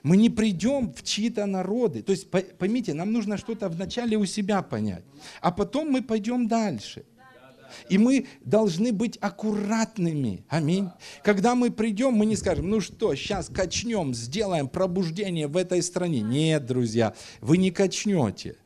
[0.02, 2.02] Мы не придем в чьи-то народы.
[2.02, 5.04] То есть, поймите, нам нужно что-то вначале у себя понять,
[5.42, 7.06] а потом мы пойдем дальше–
[7.90, 10.46] и мы должны быть аккуратными.
[10.50, 10.90] Аминь.
[11.24, 16.22] Когда мы придем, мы не скажем, ну что, сейчас качнем, сделаем пробуждение в этой стране.
[16.22, 18.58] Нет, друзья, вы не качнете.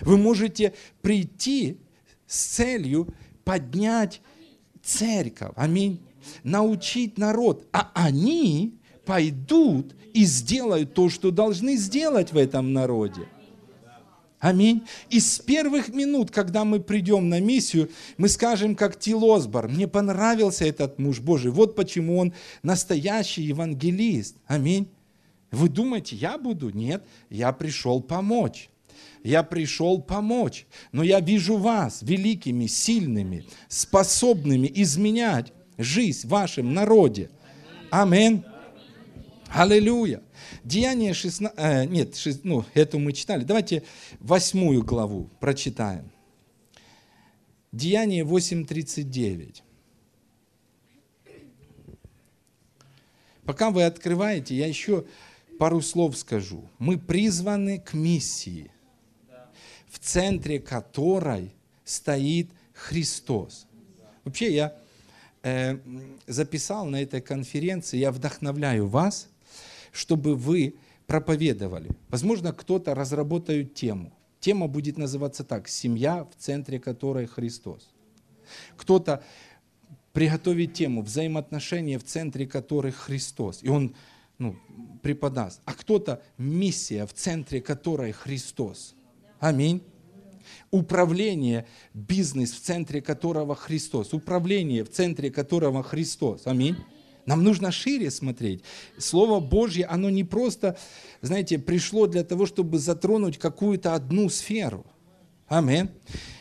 [0.00, 1.78] Вы можете прийти
[2.26, 3.14] с целью
[3.44, 4.20] поднять
[4.82, 5.52] церковь.
[5.56, 6.00] Аминь.
[6.42, 7.66] Научить народ.
[7.72, 13.28] А они пойдут и сделают то, что должны сделать в этом народе.
[14.46, 14.86] Аминь.
[15.10, 20.64] И с первых минут, когда мы придем на миссию, мы скажем, как Тилосбор, мне понравился
[20.64, 22.32] этот муж Божий, вот почему он
[22.62, 24.36] настоящий евангелист.
[24.46, 24.88] Аминь.
[25.50, 26.70] Вы думаете, я буду?
[26.70, 28.70] Нет, я пришел помочь.
[29.24, 37.30] Я пришел помочь, но я вижу вас великими, сильными, способными изменять жизнь в вашем народе.
[37.90, 38.44] Аминь.
[39.48, 40.22] Аллилуйя.
[40.66, 43.44] Деяние 16, э, нет, 6, ну, это мы читали.
[43.44, 43.84] Давайте
[44.18, 46.10] восьмую главу прочитаем.
[47.70, 49.62] Деяние 8.39.
[53.44, 55.04] Пока вы открываете, я еще
[55.60, 56.68] пару слов скажу.
[56.80, 58.72] Мы призваны к миссии,
[59.88, 61.54] в центре которой
[61.84, 63.68] стоит Христос.
[64.24, 64.76] Вообще я
[65.44, 65.78] э,
[66.26, 69.28] записал на этой конференции, я вдохновляю вас–
[69.96, 70.76] чтобы вы
[71.06, 71.90] проповедовали.
[72.08, 74.12] Возможно, кто-то разработает тему.
[74.40, 77.90] Тема будет называться так, семья, в центре которой Христос.
[78.76, 79.24] Кто-то
[80.12, 83.60] приготовит тему взаимоотношения, в центре которых Христос.
[83.62, 83.94] И он
[84.38, 84.56] ну,
[85.02, 85.60] преподаст.
[85.64, 88.94] А кто-то миссия, в центре которой Христос.
[89.40, 89.82] Аминь.
[90.70, 94.12] Управление, бизнес, в центре которого Христос.
[94.12, 96.46] Управление, в центре которого Христос.
[96.46, 96.76] Аминь.
[97.26, 98.62] Нам нужно шире смотреть.
[98.98, 100.78] Слово Божье, оно не просто,
[101.20, 104.86] знаете, пришло для того, чтобы затронуть какую-то одну сферу.
[105.48, 105.90] Аминь.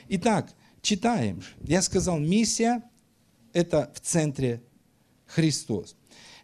[0.10, 1.42] Итак, читаем.
[1.62, 2.84] Я сказал, миссия–
[3.54, 4.62] это в центре
[5.26, 5.96] Христос.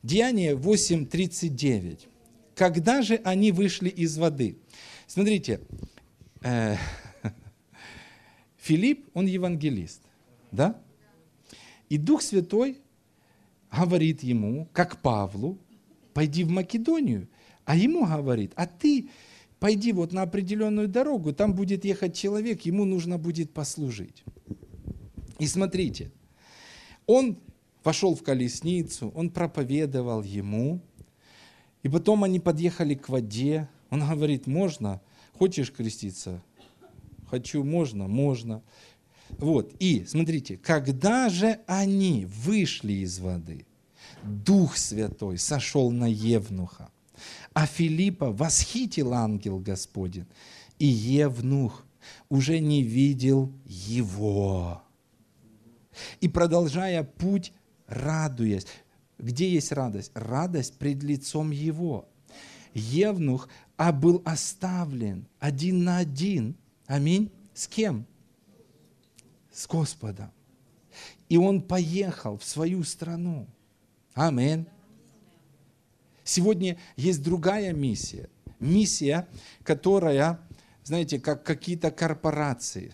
[0.02, 2.08] Деяние 8.39.
[2.56, 4.58] Когда же они вышли из воды?
[5.06, 5.62] Смотрите,
[6.42, 6.78] э,
[8.58, 10.02] Филипп, он евангелист,
[10.52, 10.82] да?
[11.90, 12.81] И Дух Святой
[13.72, 15.58] говорит ему, как Павлу,
[16.14, 17.28] пойди в Македонию.
[17.66, 19.10] А ему говорит, а ты
[19.60, 24.24] пойди вот на определенную дорогу, там будет ехать человек, ему нужно будет послужить.
[25.40, 26.12] И смотрите,
[27.06, 27.38] он
[27.84, 30.82] пошел в колесницу, он проповедовал ему,
[31.84, 35.02] и потом они подъехали к воде, он говорит, можно,
[35.38, 36.44] хочешь креститься?
[37.30, 38.62] Хочу, можно, можно.
[39.38, 43.66] Вот, и смотрите, когда же они вышли из воды,
[44.24, 46.90] Дух Святой сошел на Евнуха,
[47.54, 50.28] а Филиппа восхитил ангел Господень,
[50.80, 51.86] и Евнух
[52.30, 54.84] уже не видел его.
[56.20, 57.54] И продолжая путь,
[57.88, 58.66] радуясь.
[59.18, 60.12] Где есть радость?
[60.16, 62.08] Радость пред лицом его.
[62.74, 66.56] Евнух а был оставлен один на один.
[66.86, 67.32] Аминь.
[67.54, 68.06] С кем?
[69.52, 70.32] С Господом.
[71.30, 73.48] И он поехал в свою страну.
[74.14, 74.66] Аминь.
[76.24, 78.30] Сегодня есть другая миссия.
[78.60, 79.28] Миссия,
[79.64, 80.40] которая,
[80.84, 82.94] знаете, как какие-то корпорации.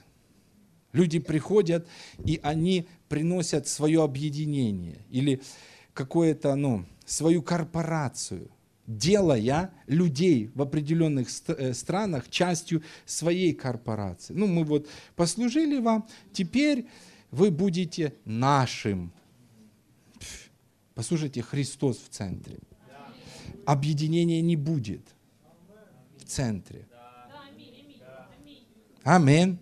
[0.93, 1.87] Люди приходят,
[2.23, 5.41] и они приносят свое объединение или
[5.93, 8.49] какое-то, ну, свою корпорацию
[8.87, 14.33] делая людей в определенных э, странах частью своей корпорации.
[14.33, 16.87] Ну, мы вот послужили вам, теперь
[17.29, 19.11] вы будете нашим.
[20.95, 22.57] Послушайте, Христос в центре.
[23.65, 25.01] Объединения не будет
[26.17, 26.87] в центре.
[29.03, 29.59] Аминь.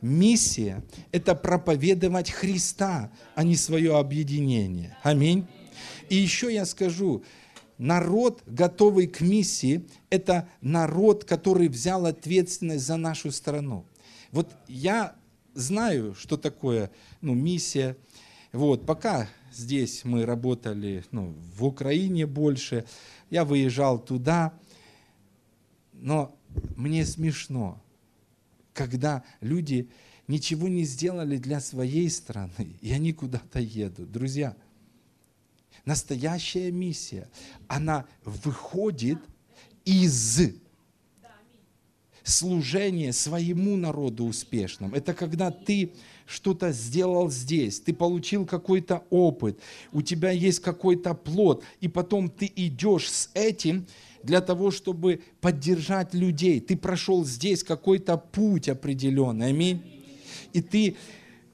[0.00, 0.82] Миссия–
[1.12, 4.96] это проповедовать Христа, а не свое объединение.
[5.02, 5.46] Аминь.
[6.08, 7.22] И еще я скажу,
[7.80, 13.86] народ, готовый к миссии, это народ, который взял ответственность за нашу страну.
[14.32, 15.16] Вот я
[15.54, 16.90] знаю, что такое
[17.22, 17.96] ну, миссия.
[18.52, 22.84] Вот, пока здесь мы работали ну, в Украине больше,
[23.30, 24.52] я выезжал туда,
[25.94, 26.36] но
[26.76, 27.82] мне смешно,
[28.74, 29.88] когда люди
[30.28, 34.12] ничего не сделали для своей страны, и они куда-то едут.
[34.12, 34.54] Друзья,
[35.84, 37.28] Настоящая миссия,
[37.68, 39.18] она выходит
[39.84, 40.40] из
[42.22, 44.94] служения своему народу успешным.
[44.94, 45.92] Это когда ты
[46.26, 49.58] что-то сделал здесь, ты получил какой-то опыт,
[49.92, 53.86] у тебя есть какой-то плод, и потом ты идешь с этим
[54.22, 56.60] для того, чтобы поддержать людей.
[56.60, 59.48] Ты прошел здесь какой-то путь определенный.
[59.48, 59.82] Аминь.
[60.52, 60.96] И ты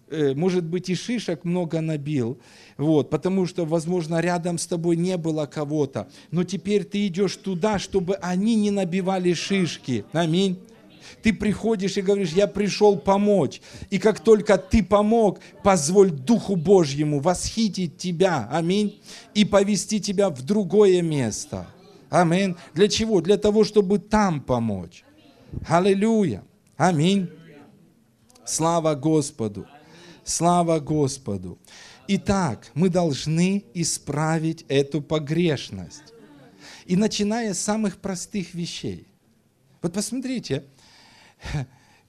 [0.09, 2.39] Э, может быть, и шишек много набил,
[2.77, 6.09] вот, потому что, возможно, рядом с тобой не было кого-то.
[6.31, 10.05] Но теперь ты идешь туда, чтобы они не набивали шишки.
[10.13, 10.59] Аминь.
[11.23, 13.63] Ты приходишь и говоришь, я пришел помочь.
[13.91, 19.01] И как только ты помог, позволь Духу Божьему восхитить тебя, аминь,
[19.35, 21.67] и повести тебя в другое место.
[22.11, 22.57] Аминь.
[22.75, 23.21] Для чего?
[23.21, 25.05] Для того, чтобы там помочь.
[25.67, 26.45] Аллилуйя.
[26.77, 27.29] Аминь.
[28.45, 29.67] Слава Господу.
[30.25, 31.59] Слава Господу.
[32.09, 36.15] Итак, мы должны исправить эту погрешность.
[36.85, 39.09] И начиная с самых простых вещей.
[39.83, 40.65] Вот посмотрите,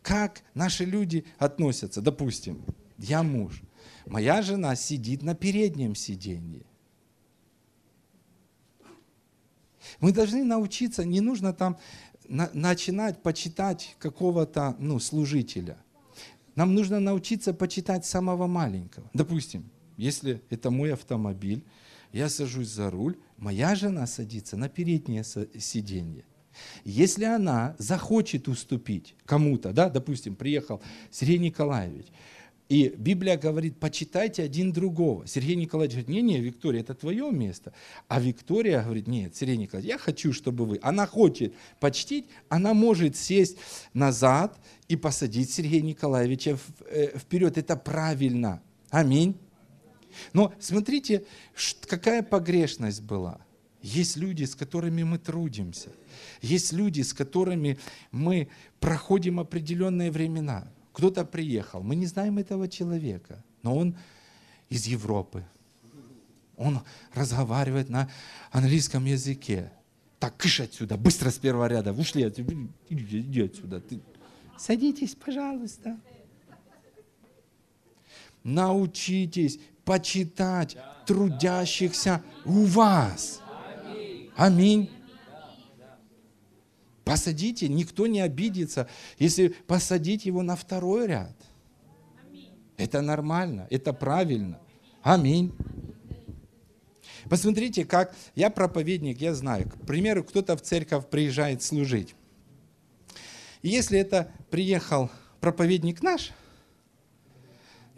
[0.03, 2.01] как наши люди относятся.
[2.01, 2.63] Допустим,
[2.97, 3.61] я муж,
[4.05, 6.63] моя жена сидит на переднем сиденье.
[9.99, 11.77] Мы должны научиться, не нужно там
[12.27, 15.77] на, начинать почитать какого-то ну, служителя.
[16.55, 19.09] Нам нужно научиться почитать самого маленького.
[19.13, 21.63] Допустим, если это мой автомобиль,
[22.13, 26.23] я сажусь за руль, моя жена садится на переднее сиденье.
[26.83, 30.81] Если она захочет уступить кому-то, да, допустим, приехал
[31.11, 32.07] Сергей Николаевич,
[32.69, 35.25] и Библия говорит, почитайте один другого.
[35.25, 37.71] Сергей Николаевич говорит, не, не, Виктория, это твое место.
[38.09, 40.79] А Виктория говорит, нет, Сергей Николаевич, я хочу, чтобы вы.
[40.81, 43.57] Она хочет почтить, она может сесть
[43.93, 46.57] назад и посадить Сергея Николаевича
[46.89, 47.57] э, вперед.
[47.57, 48.61] Это правильно.
[48.89, 49.37] Аминь.
[50.33, 51.25] Но смотрите,
[51.87, 53.39] какая погрешность была.
[53.81, 55.89] Есть люди, с которыми мы трудимся.
[56.41, 57.77] Есть люди, с которыми
[58.11, 58.49] мы
[58.79, 60.67] проходим определенные времена.
[60.93, 63.95] Кто-то приехал, мы не знаем этого человека, но он
[64.69, 65.45] из Европы.
[66.57, 66.81] Он
[67.13, 68.09] разговаривает на
[68.51, 69.71] английском языке.
[70.19, 72.55] Так, кыш отсюда, быстро с первого ряда, ушли отсюда,
[72.89, 73.79] иди, отсюда.
[73.79, 74.01] Ты...
[74.57, 75.99] Садитесь, пожалуйста.
[78.43, 80.75] Научитесь почитать
[81.05, 83.41] трудящихся у вас.
[84.35, 84.91] Аминь.
[87.05, 91.35] Посадите, никто не обидится, если посадить его на второй ряд.
[92.75, 94.59] Это нормально, это правильно.
[95.03, 95.53] Аминь.
[97.29, 99.69] Посмотрите, как я проповедник, я знаю.
[99.69, 102.13] К примеру, кто-то в церковь приезжает служить.
[103.61, 105.09] И если это приехал
[105.39, 106.33] проповедник наш,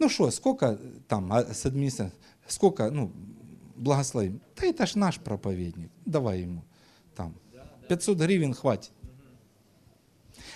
[0.00, 3.12] ну что, сколько там а, с администрацией, сколько, ну,
[3.76, 4.40] благословим?
[4.56, 6.64] Да это ж наш проповедник, давай ему
[7.14, 7.36] там
[7.88, 8.92] 500 гривен хватит.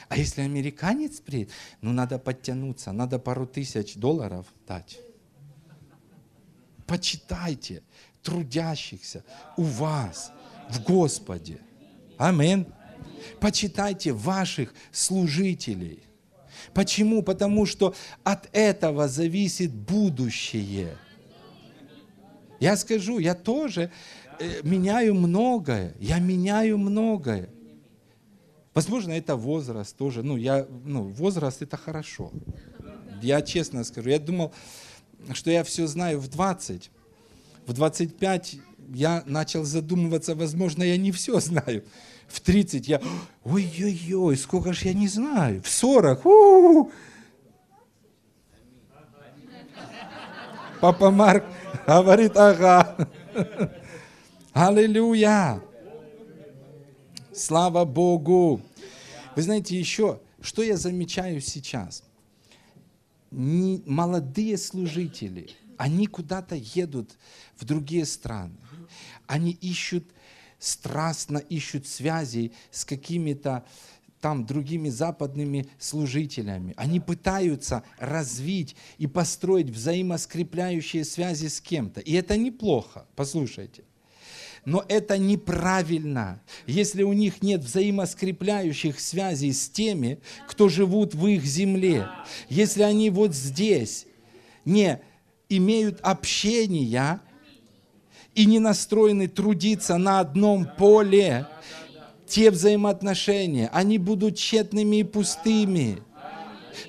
[0.08, 4.98] А если американец приедет, ну надо подтянуться, надо пару тысяч долларов дать.
[6.86, 7.82] Почитайте
[8.22, 9.24] трудящихся
[9.56, 10.32] у вас
[10.70, 11.60] в Господе.
[12.18, 12.66] Амин.
[13.40, 16.02] Почитайте ваших служителей.
[16.72, 17.22] Почему?
[17.22, 20.96] Потому что от этого зависит будущее.
[22.60, 23.90] Я скажу, я тоже
[24.38, 25.94] э, меняю многое.
[26.00, 27.50] Я меняю многое.
[28.72, 30.22] Возможно, это возраст тоже.
[30.22, 32.32] Ну, я, ну, возраст это хорошо.
[33.22, 34.52] Я честно скажу, я думал,
[35.32, 36.90] что я все знаю в 20.
[37.66, 38.56] В 25
[38.94, 41.84] я начал задумываться, возможно, я не все знаю.
[42.28, 43.00] В 30 я,
[43.44, 45.62] ой-ой-ой, сколько же я не знаю.
[45.62, 46.90] В 40, у-у-у.
[50.80, 51.44] Папа Марк
[51.86, 52.96] говорит, ага.
[54.52, 55.62] Аллилуйя.
[57.34, 58.60] Слава Богу!
[59.34, 62.04] Вы знаете, еще, что я замечаю сейчас?
[63.30, 67.18] Молодые служители, они куда-то едут
[67.56, 68.54] в другие страны.
[69.26, 70.04] Они ищут,
[70.64, 73.64] страстно ищут связей с какими-то
[74.20, 76.72] там другими западными служителями.
[76.78, 82.00] Они пытаются развить и построить взаимоскрепляющие связи с кем-то.
[82.00, 83.84] И это неплохо, послушайте.
[84.64, 91.44] Но это неправильно, если у них нет взаимоскрепляющих связей с теми, кто живут в их
[91.44, 92.08] земле.
[92.48, 94.06] Если они вот здесь
[94.64, 95.02] не
[95.50, 97.20] имеют общения
[98.34, 101.46] и не настроены трудиться на одном поле,
[102.26, 105.98] те взаимоотношения, они будут тщетными и пустыми.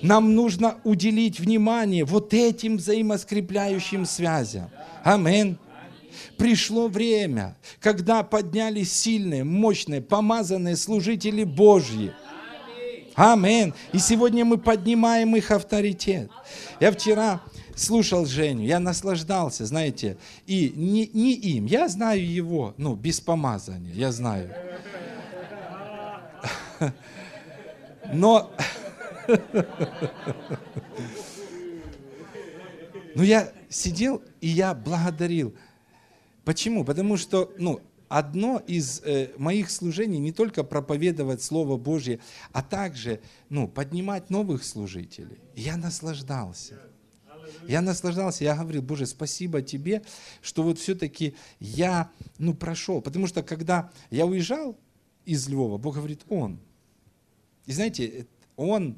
[0.02, 4.70] Нам нужно уделить внимание вот этим взаимоскрепляющим связям.
[5.04, 5.58] Аминь
[6.36, 12.12] пришло время, когда поднялись сильные, мощные, помазанные служители Божьи.
[13.14, 13.74] Амин.
[13.92, 16.30] И сегодня мы поднимаем их авторитет.
[16.80, 17.40] Я вчера
[17.76, 23.94] слушал Женю, я наслаждался, знаете, и не, не им, я знаю его, ну, без помазания,
[23.94, 24.52] я знаю.
[28.12, 28.52] Но,
[33.14, 35.54] но я сидел и я благодарил
[36.46, 36.84] Почему?
[36.84, 42.20] Потому что, ну, одно из э, моих служений не только проповедовать Слово Божье,
[42.52, 45.40] а также ну, поднимать новых служителей.
[45.56, 46.78] Я наслаждался.
[47.66, 50.02] Я наслаждался, я говорил, Боже, спасибо тебе,
[50.42, 53.00] что вот все-таки я, ну, прошел.
[53.00, 54.78] Потому что когда я уезжал
[55.24, 56.58] из Львова, Бог говорит, Он.
[57.66, 58.26] И знаете,
[58.56, 58.96] Он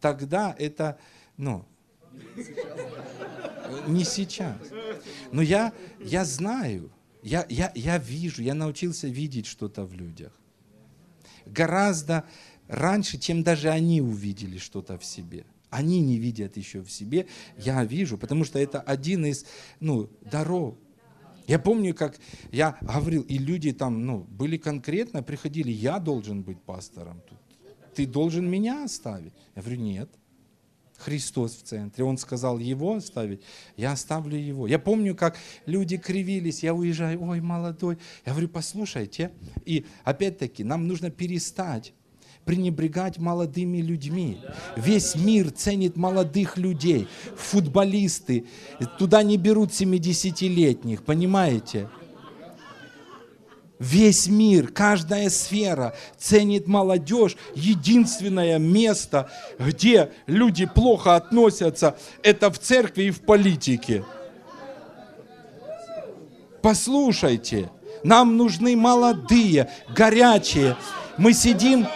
[0.00, 0.98] тогда это,
[1.36, 1.64] ну,
[3.86, 4.56] не сейчас.
[5.30, 6.90] Но я, я знаю,
[7.22, 10.32] я, я, я вижу, я научился видеть что-то в людях.
[11.46, 12.24] Гораздо
[12.68, 15.44] раньше, чем даже они увидели что-то в себе.
[15.72, 19.46] Они не видят еще в себе, я вижу, потому что это один из
[19.80, 20.76] ну, даров.
[21.46, 22.20] Я помню, как
[22.52, 27.38] я говорил, и люди там ну, были конкретно, приходили, я должен быть пастором тут.
[27.94, 29.32] Ты должен меня оставить.
[29.56, 30.10] Я говорю, нет.
[30.98, 32.04] Христос в центре.
[32.04, 33.40] Он сказал его оставить,
[33.78, 34.66] я оставлю его.
[34.66, 37.96] Я помню, как люди кривились, я уезжаю, ой, молодой.
[38.26, 39.32] Я говорю, послушайте.
[39.64, 41.94] И опять-таки, нам нужно перестать
[42.44, 44.38] пренебрегать молодыми людьми.
[44.76, 47.08] Весь мир ценит молодых людей.
[47.36, 48.46] Футболисты,
[48.98, 51.88] туда не берут 70-летних, понимаете?
[53.78, 57.36] Весь мир, каждая сфера ценит молодежь.
[57.54, 59.28] Единственное место,
[59.58, 64.04] где люди плохо относятся, это в церкви и в политике.
[66.62, 67.72] Послушайте,
[68.04, 70.76] нам нужны молодые, горячие.
[71.18, 71.88] Мы сидим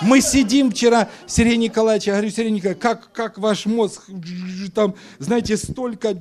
[0.00, 4.02] мы сидим вчера, Сергей Николаевич, я говорю, Сергей Николаевич, как, как ваш мозг,
[4.74, 6.14] там, знаете, столько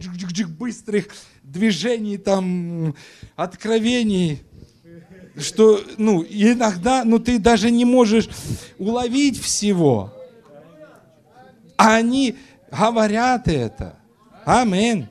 [0.48, 1.08] быстрых
[1.44, 2.96] движений, там,
[3.36, 4.42] откровений,
[5.38, 8.30] что, ну, иногда, ну, ты даже не можешь
[8.78, 10.14] уловить всего.
[11.76, 12.38] А они
[12.72, 13.98] говорят это.
[14.46, 15.08] Амин.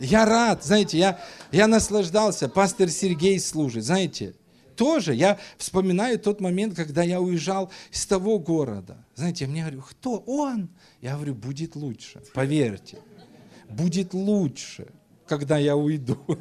[0.00, 1.20] Я рад, знаете, я,
[1.52, 4.34] я наслаждался, пастор Сергей служит, знаете,
[4.76, 9.04] тоже я вспоминаю тот момент, когда я уезжал из того города.
[9.14, 10.68] Знаете, мне говорю, кто он?
[11.00, 12.98] Я говорю, будет лучше, поверьте.
[13.68, 14.88] Будет лучше,
[15.26, 16.18] когда я уйду.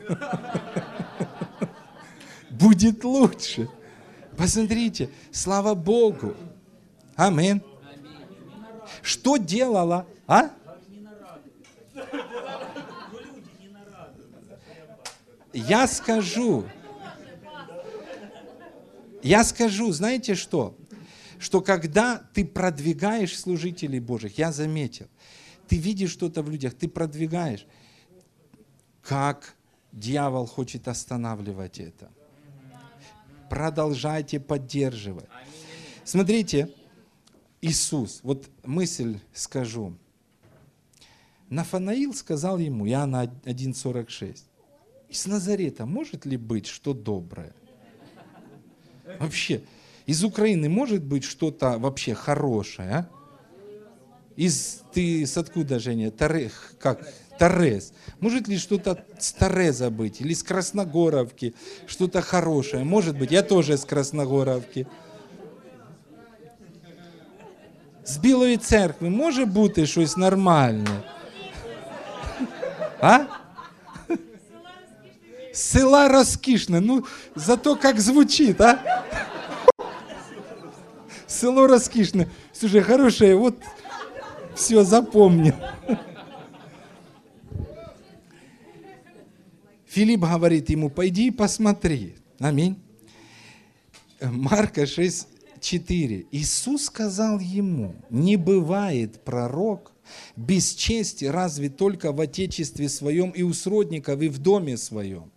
[2.50, 3.70] Будет лучше.
[4.38, 6.36] Посмотрите, слава Богу.
[7.16, 7.62] Амин.
[9.02, 10.50] Что делала, а?
[15.54, 16.66] Я скажу,
[19.24, 20.78] я скажу, знаете что?
[21.40, 25.08] Что когда ты продвигаешь служителей Божьих, я заметил,
[25.68, 27.66] ты видишь что-то в людях, ты продвигаешь,
[29.02, 29.56] как
[29.92, 32.12] дьявол хочет останавливать это.
[33.50, 35.26] Продолжайте поддерживать.
[36.04, 36.70] Смотрите,
[37.62, 39.98] Иисус, вот мысль скажу.
[41.50, 44.44] Нафанаил сказал ему, Иоанна 1,46,
[45.10, 47.54] из Назарета может ли быть что доброе?
[49.20, 49.62] Вообще,
[50.06, 53.08] из Украины может быть что-то вообще хорошее, а?
[54.36, 56.10] Из, ты с откуда, Женя?
[56.10, 56.50] Таре,
[56.80, 57.06] как?
[57.38, 57.94] Торез.
[58.20, 60.22] Может ли что-то с Тореза быть?
[60.22, 61.54] Или с Красногоровки?
[61.88, 62.84] Что-то хорошее?
[62.84, 63.32] Может быть.
[63.32, 64.86] Я тоже с Красногоровки.
[68.06, 71.04] З Білої церкви бути щось нормальне?
[73.02, 73.20] А?
[75.62, 77.04] Села розкішне, ну
[77.36, 79.04] зато как звучит, а?
[81.28, 82.28] Село розкішне.
[82.54, 83.56] Слушай, хорошее, вот
[84.56, 85.54] все запомнил.
[89.88, 92.16] Филипп говорит ему, пойди и посмотри.
[92.40, 92.76] Аминь.
[94.22, 95.28] Марка 6,
[95.60, 96.26] 4.
[96.32, 99.92] Иисус сказал ему, не бывает пророк
[100.36, 105.32] без чести разве только в отечестве своем и у сродников, и в доме своем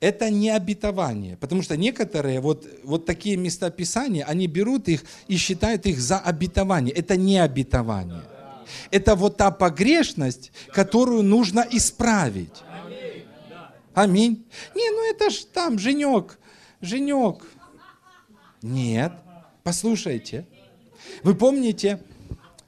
[0.00, 5.36] это не обетование, потому что некоторые вот, вот такие места Писания, они берут их и
[5.36, 6.94] считают их за обетование.
[6.94, 8.22] Это не обетование.
[8.90, 12.62] Это вот та погрешность, которую нужно исправить.
[13.92, 14.46] Аминь.
[14.74, 16.38] Не, ну это ж там женек,
[16.80, 17.44] женек.
[18.62, 19.12] Нет,
[19.62, 20.46] послушайте.
[21.22, 22.02] Вы помните,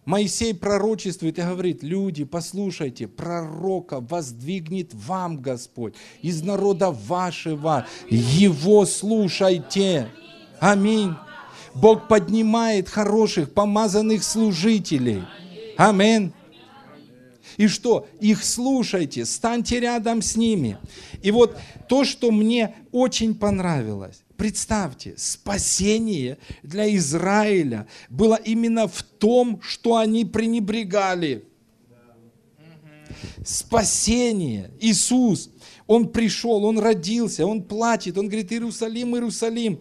[0.05, 10.09] Моисей пророчествует и говорит, люди, послушайте, пророка воздвигнет вам Господь из народа вашего, его слушайте.
[10.59, 11.15] Аминь.
[11.75, 15.23] Бог поднимает хороших, помазанных служителей.
[15.77, 16.33] Аминь.
[17.57, 18.07] И что?
[18.21, 20.79] Их слушайте, станьте рядом с ними.
[21.23, 21.57] И вот
[21.89, 30.25] то, что мне очень понравилось, Представьте, спасение для Израиля было именно в том, что они
[30.25, 31.45] пренебрегали.
[33.47, 34.73] спасение.
[34.81, 35.49] Иисус,
[35.87, 39.81] Он пришел, Он родился, Он плачет, Он говорит, Иерусалим, Иерусалим.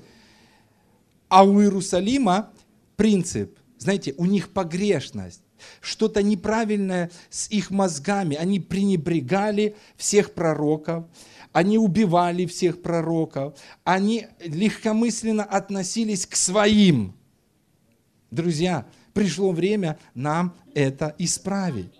[1.28, 2.52] А у Иерусалима
[2.98, 5.42] принцип, знаете, у них погрешность
[5.80, 8.36] что-то неправильное с их мозгами.
[8.36, 11.06] Они пренебрегали всех пророков,
[11.54, 17.14] они убивали всех пророков, они легкомысленно относились к своим.
[18.30, 21.92] Друзья, пришло время нам это исправить.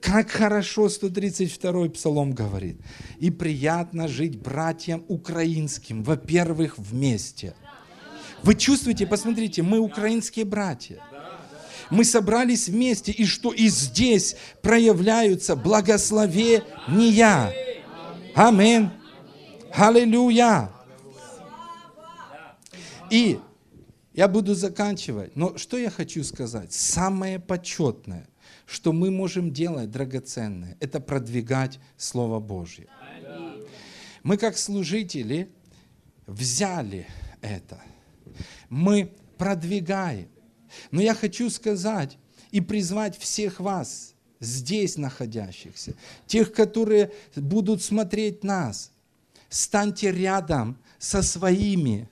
[0.00, 2.80] Как хорошо 132-й псалом говорит.
[3.20, 7.54] И приятно жить братьям украинским, во-первых, вместе.
[8.42, 10.98] Вы чувствуете, посмотрите, мы украинские братья.
[11.90, 17.52] Мы собрались вместе, и что и здесь проявляются благословения.
[18.34, 18.88] Аминь.
[19.72, 20.70] Аллилуйя.
[23.10, 23.38] И
[24.14, 25.36] я буду заканчивать.
[25.36, 26.72] Но что я хочу сказать?
[26.72, 28.28] Самое почетное,
[28.64, 32.86] что мы можем делать драгоценное, это продвигать Слово Божье.
[34.22, 35.52] Мы как служители
[36.26, 37.06] взяли
[37.42, 37.82] это.
[38.70, 40.28] Мы продвигаем.
[40.90, 42.16] Но я хочу сказать
[42.50, 44.11] и призвать всех вас,
[44.42, 45.94] здесь находящихся,
[46.26, 48.90] тех, которые будут смотреть нас,
[49.48, 52.08] станьте рядом со своими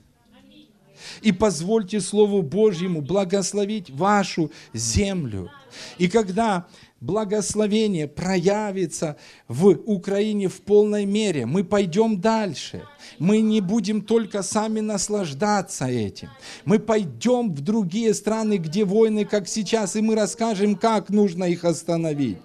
[1.23, 5.51] и позвольте Слову Божьему благословить вашу землю.
[5.99, 6.67] И когда
[7.01, 9.17] благословение проявится
[9.49, 12.83] в Украине в полной мере, мы пойдем дальше.
[13.19, 16.29] Мы не будем только сами наслаждаться этим.
[16.65, 21.65] Мы пойдем в другие страны, где войны, как сейчас, и мы расскажем, как нужно их
[21.65, 22.39] остановить.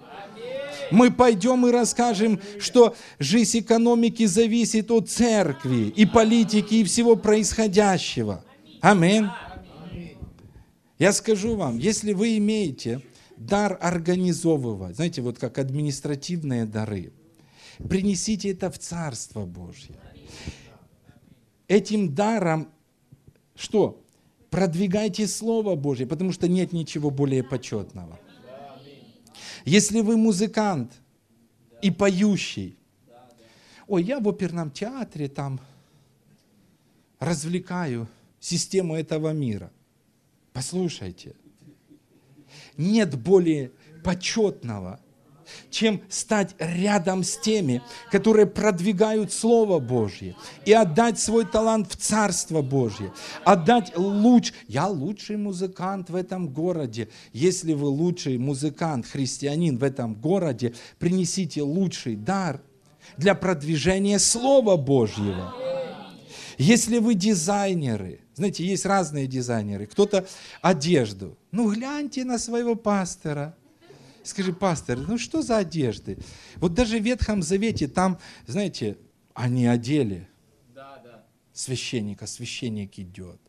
[0.90, 8.44] Мы пойдем и расскажем, что жизнь экономики зависит от церкви и политики и всего происходящего.
[8.86, 9.28] Аминь.
[11.00, 13.02] Я скажу вам, если вы имеете
[13.36, 17.12] дар организовывать, знаете, вот как административные дары,
[17.78, 19.96] принесите это в Царство Божье.
[21.66, 22.68] Этим даром
[23.56, 24.04] что?
[24.50, 28.20] Продвигайте Слово Божье, потому что нет ничего более почетного.
[29.64, 30.92] Если вы музыкант
[31.82, 32.78] и поющий,
[33.88, 35.58] ой, я в оперном театре там
[37.18, 38.06] развлекаю
[38.46, 39.72] систему этого мира.
[40.52, 41.34] Послушайте,
[42.76, 43.72] нет более
[44.04, 45.00] почетного,
[45.70, 52.62] чем стать рядом с теми, которые продвигают Слово Божье, и отдать свой талант в Царство
[52.62, 53.12] Божье,
[53.44, 54.52] отдать луч.
[54.68, 57.08] Я лучший музыкант в этом городе.
[57.32, 62.60] Если вы лучший музыкант, христианин в этом городе, принесите лучший дар
[63.16, 65.52] для продвижения Слова Божьего.
[66.58, 70.28] Если вы дизайнеры, знаете, есть разные дизайнеры, кто-то
[70.60, 71.38] одежду.
[71.52, 73.56] Ну, гляньте на своего пастора.
[74.22, 76.18] Скажи, пастор, ну что за одежды?
[76.56, 78.98] Вот даже в Ветхом Завете там, знаете,
[79.32, 80.28] они одели
[80.74, 81.24] да, да.
[81.52, 83.40] священника, священник идет.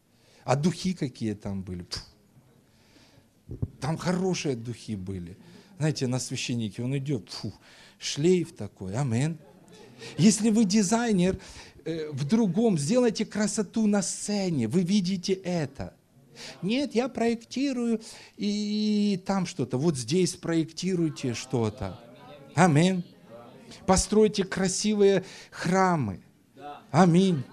[0.46, 1.86] А духи какие там были?
[1.90, 3.58] Фу.
[3.82, 5.38] Там хорошие духи были.
[5.80, 7.54] Знаете, на священнике он идет, фу,
[8.00, 9.38] шлейф такой, амин.
[10.18, 11.40] Если вы дизайнер,
[11.88, 15.94] в другом, сделайте красоту на сцене, вы видите это.
[16.62, 18.02] Нет, я проектирую
[18.36, 19.78] и там что-то.
[19.78, 22.00] Вот здесь проектируйте что-то.
[22.54, 23.04] Аминь.
[23.86, 26.22] Постройте красивые храмы.
[26.92, 27.44] Аминь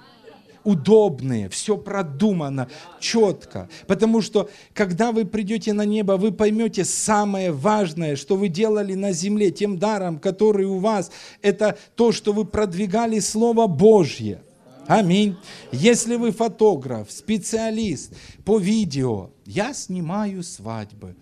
[0.65, 2.69] удобные, все продумано,
[3.01, 3.69] четко.
[3.87, 9.13] Потому что, когда вы придете на небо, вы поймете самое важное, что вы делали на
[9.13, 11.11] земле, тем даром, который у вас,
[11.43, 14.43] это то, что вы продвигали Слово Божье.
[14.87, 15.37] Аминь.
[15.73, 18.13] Если вы фотограф, специалист
[18.45, 21.17] по видео, я снимаю свадьбы.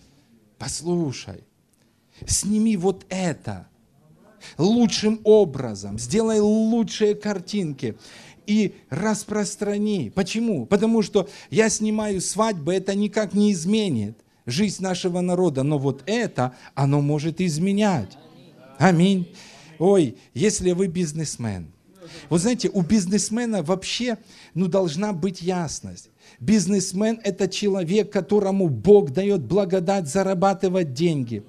[0.59, 1.45] Послушай,
[2.27, 3.69] сними вот это
[4.59, 7.97] лучшим образом, сделай лучшие картинки
[8.47, 10.11] и распространи.
[10.15, 10.67] Почему?
[10.67, 14.17] Потому что я снимаю свадьбы, это никак не изменит
[14.47, 18.17] жизнь нашего народа, но вот это, оно может изменять.
[18.79, 19.29] Аминь.
[19.79, 21.73] Ой, если вы бизнесмен,
[22.29, 24.19] вот знаете, у бизнесмена вообще
[24.55, 26.11] ну, должна быть ясность.
[26.41, 31.45] Бизнесмен– это человек, которому Бог дает благодать зарабатывать деньги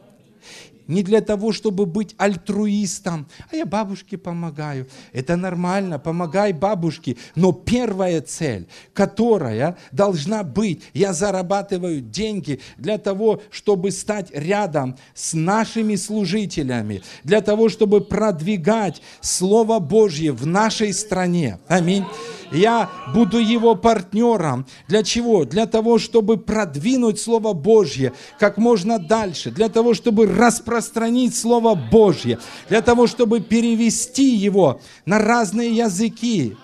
[0.87, 4.87] не для того, чтобы быть альтруистом, а я бабушке помогаю.
[5.11, 7.17] Это нормально, помогай бабушке.
[7.35, 15.33] Но первая цель, которая должна быть, я зарабатываю деньги для того, чтобы стать рядом с
[15.33, 21.59] нашими служителями, для того, чтобы продвигать Слово Божье в нашей стране.
[21.67, 22.05] Аминь.
[22.53, 24.65] Я буду его партнером.
[24.87, 25.43] Для чего?
[25.43, 29.51] Для того, чтобы продвинуть Слово Божье как можно дальше.
[29.51, 32.39] Для того, чтобы распространить Слово Божье.
[32.69, 36.55] Для того, чтобы перевести его на разные языки.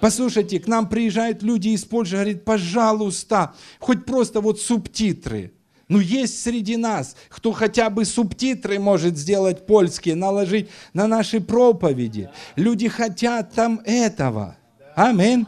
[0.00, 5.52] Послушайте, к нам приезжают люди из Польши, говорят, пожалуйста, хоть просто вот субтитры.
[5.88, 12.30] Ну, есть среди нас, кто хотя бы субтитры может сделать польские, наложить на наши проповеди.
[12.56, 14.56] Люди хотят там этого.
[14.94, 15.46] Аминь.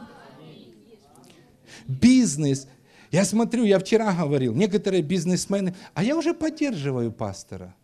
[1.87, 2.67] Бизнес.
[3.11, 7.75] Я смотрю, я вчера говорил, некоторые бизнесмены, а я уже поддерживаю пастора.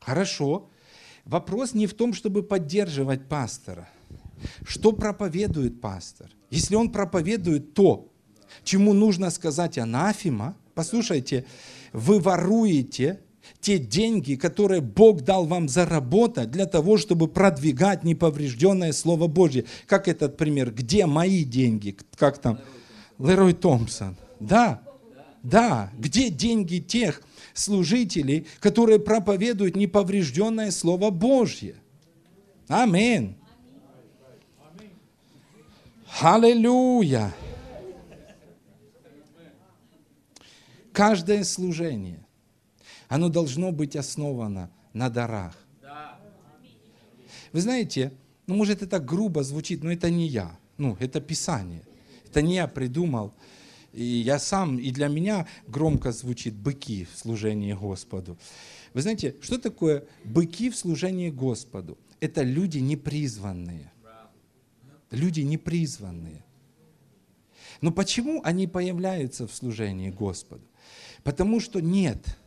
[0.00, 0.70] Хорошо.
[1.24, 3.88] Вопрос не в том, чтобы поддерживать пастора–
[4.64, 6.30] что проповедует пастор?
[6.50, 8.08] Если он проповедует то,
[8.64, 11.44] чему нужно сказать анафима, послушайте,
[11.92, 13.20] вы воруете
[13.60, 19.64] те деньги, которые Бог дал вам заработать для того, чтобы продвигать неповрежденное Слово Божье.
[19.86, 20.72] Как этот пример?
[20.72, 21.96] Где мои деньги?
[22.16, 22.58] Как там?
[23.18, 24.16] Лерой Томпсон.
[24.40, 24.82] Да,
[25.42, 25.90] да.
[25.96, 27.22] Где деньги тех
[27.54, 31.76] служителей, которые проповедуют неповрежденное Слово Божье?
[32.68, 33.36] Аминь.
[36.20, 37.32] Аллилуйя!
[40.92, 42.20] Каждое служение,
[43.14, 45.56] оно должно быть основано на дарах.
[47.52, 48.12] Вы знаете,
[48.46, 50.58] ну может это грубо звучит, но это не я.
[50.78, 51.82] Ну, это Писание.
[52.26, 53.34] Это не я придумал.
[53.92, 58.38] И я сам, и для меня громко звучит быки в служении Господу.
[58.94, 61.98] Вы знаете, что такое быки в служении Господу?
[62.20, 63.92] Это люди непризванные
[65.12, 66.44] люди непризванные.
[67.80, 70.64] Но почему они появляются в служении Господу?
[71.22, 72.38] Потому что нет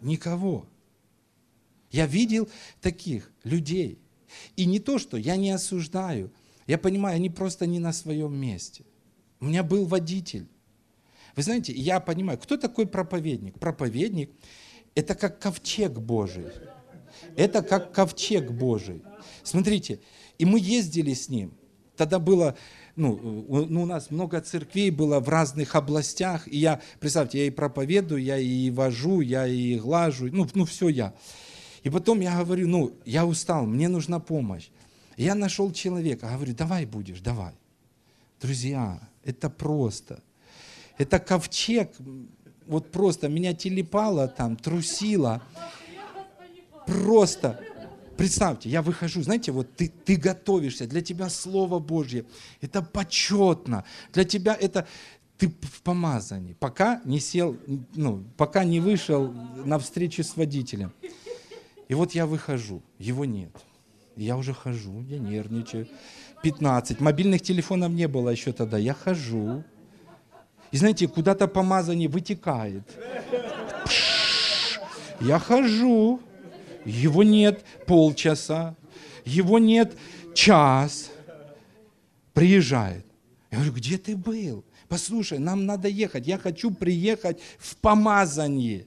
[0.00, 0.66] никого.
[1.90, 2.48] Я видел
[2.80, 3.98] таких людей.
[4.56, 6.32] И не то, что я не осуждаю.
[6.66, 8.84] Я понимаю, они просто не на своем месте.
[9.40, 10.46] У меня был водитель.
[11.34, 13.58] Вы знаете, я понимаю, кто такой проповедник?
[13.58, 14.30] Проповедник–
[14.94, 16.46] это как ковчег Божий.
[17.36, 19.02] Это как ковчег Божий.
[19.42, 20.00] Смотрите,
[20.38, 21.54] и мы ездили с ним.
[21.96, 22.56] Тогда было,
[22.96, 27.50] ну, ну, у нас много церквей было в разных областях, и я, представьте, я и
[27.50, 31.14] проповедую, я и вожу, я и глажу, ну, ну все я.
[31.82, 34.68] И потом я говорю, ну, я устал, мне нужна помощь.
[35.16, 37.52] Я нашел человека, говорю, давай будешь, давай.
[38.40, 40.22] Друзья, это просто.
[40.98, 41.90] Это ковчег,
[42.66, 45.42] вот просто меня телепало там, трусило.
[46.86, 47.62] Просто
[48.20, 52.26] Представьте, я выхожу, знаете, вот ты, ты готовишься, для тебя Слово Божье,
[52.60, 54.86] это почетно, для тебя это,
[55.38, 57.56] ты в помазании, пока не сел,
[57.94, 59.32] ну, пока не вышел
[59.64, 60.92] на встречу с водителем.
[61.88, 63.56] И вот я выхожу, его нет.
[64.16, 65.88] Я уже хожу, я нервничаю.
[66.42, 67.00] 15.
[67.00, 68.76] Мобильных телефонов не было еще тогда.
[68.76, 69.64] Я хожу.
[70.72, 72.84] И знаете, куда-то помазание вытекает.
[75.22, 76.20] Я хожу.
[76.84, 78.74] Его нет полчаса,
[79.24, 79.96] его нет
[80.34, 81.10] час.
[82.32, 83.04] Приезжает.
[83.50, 84.64] Я говорю, где ты был?
[84.88, 86.26] Послушай, нам надо ехать.
[86.26, 88.86] Я хочу приехать в помазание.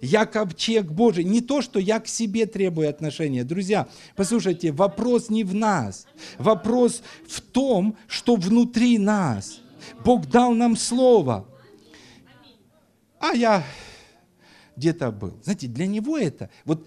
[0.00, 1.24] Я ковчег Божий.
[1.24, 3.44] Не то, что я к себе требую отношения.
[3.44, 6.06] Друзья, послушайте, вопрос не в нас.
[6.38, 9.60] Вопрос в том, что внутри нас.
[10.04, 11.46] Бог дал нам слово.
[13.18, 13.64] А я
[14.76, 15.38] где-то был.
[15.42, 16.86] Знаете, для него это, вот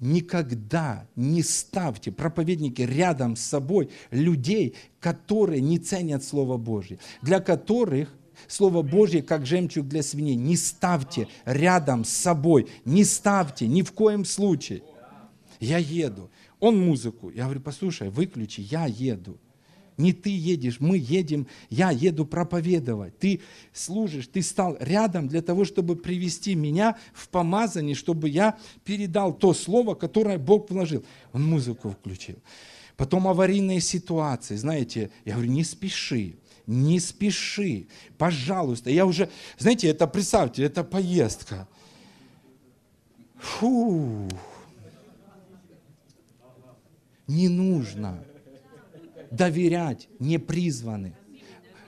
[0.00, 8.14] никогда не ставьте, проповедники, рядом с собой людей, которые не ценят Слово Божье, для которых
[8.46, 10.36] Слово Божье, как жемчуг для свиней.
[10.36, 14.82] Не ставьте рядом с собой, не ставьте ни в коем случае.
[15.60, 17.30] Я еду, он музыку.
[17.30, 19.38] Я говорю, послушай, выключи, я еду.
[19.96, 23.18] Не ты едешь, мы едем, я еду проповедовать.
[23.18, 23.40] Ты
[23.72, 29.52] служишь, ты стал рядом для того, чтобы привести меня в помазание, чтобы я передал то
[29.52, 31.04] слово, которое Бог вложил.
[31.32, 32.36] Он музыку включил.
[32.96, 36.36] Потом аварийные ситуации, знаете, я говорю, не спеши,
[36.66, 37.86] не спеши,
[38.16, 38.90] пожалуйста.
[38.90, 41.68] Я уже, знаете, это представьте, это поездка.
[43.38, 44.28] Фу.
[47.26, 48.22] Не нужно
[49.30, 51.14] доверять не призваны.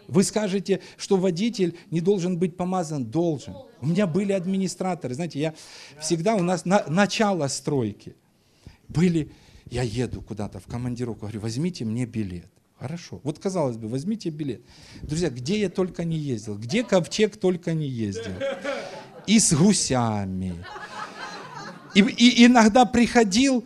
[0.08, 3.04] Вы скажете, что водитель не должен быть помазан?
[3.04, 3.54] Должен.
[3.80, 5.14] У меня были администраторы.
[5.14, 5.54] Знаете, я
[6.00, 8.14] всегда у нас на, начало стройки.
[8.88, 9.32] Были,
[9.70, 12.50] я еду куда-то в командировку, говорю, возьмите мне билет.
[12.78, 13.20] Хорошо.
[13.22, 14.60] Вот казалось бы, возьмите билет.
[15.02, 18.34] Друзья, где я только не ездил, где ковчег только не ездил.
[19.26, 20.64] И с гусями.
[21.94, 23.64] И, и иногда приходил,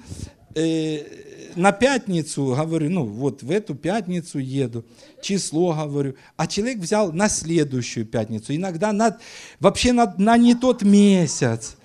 [0.54, 1.25] э,
[1.56, 4.84] на пятницу, говорю, ну вот в эту пятницу еду,
[5.20, 9.18] число говорю, а человек взял на следующую пятницу, иногда на,
[9.60, 11.76] вообще на, на не тот месяц.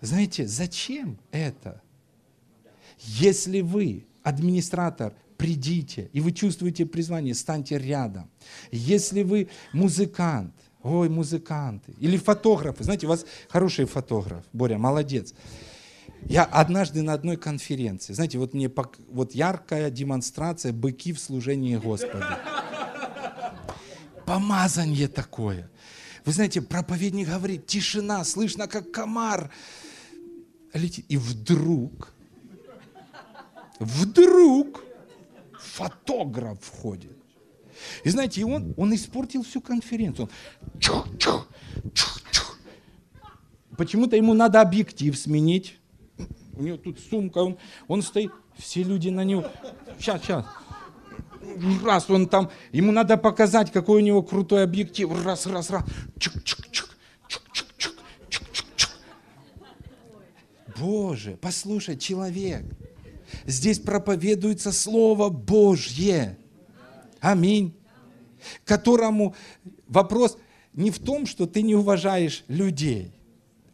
[0.00, 1.82] Знаете, зачем это?
[2.98, 8.30] Если вы, администратор, придите, и вы чувствуете призвание, станьте рядом.
[8.70, 15.34] Если вы музыкант, ой, музыканты, или фотографы, знаете, у вас хороший фотограф, Боря, молодец.
[16.26, 18.70] Я однажды на одной конференции, знаете, вот мне
[19.08, 22.38] вот яркая демонстрация быки в служении Господа.
[24.26, 25.70] Помазание такое.
[26.24, 29.50] Вы знаете, проповедник говорит, тишина, слышно, как комар
[30.74, 31.04] летит.
[31.08, 32.12] И вдруг,
[33.78, 34.84] вдруг
[35.58, 37.16] фотограф входит.
[38.04, 40.28] И знаете, и он, он испортил всю конференцию.
[40.60, 41.48] Он чух, чух,
[41.94, 42.58] чух, чух.
[43.76, 45.79] Почему-то ему надо объектив сменить.
[46.60, 47.56] У него тут сумка, он,
[47.88, 49.46] он стоит, все люди на него.
[49.98, 50.44] Сейчас, сейчас.
[51.82, 55.10] Раз он там, ему надо показать, какой у него крутой объектив.
[55.24, 55.84] Раз, раз, раз.
[56.18, 56.90] Чук, чук, чук.
[57.28, 57.94] Чук, чук, чук.
[58.28, 58.46] Чук,
[58.76, 58.90] чук.
[60.78, 62.62] Боже, послушай, человек,
[63.46, 66.36] Здесь проповедуется Слово Божье.
[67.20, 67.74] Аминь.
[68.66, 69.34] Которому
[69.88, 70.36] вопрос
[70.74, 73.12] не в том, что ты не уважаешь людей.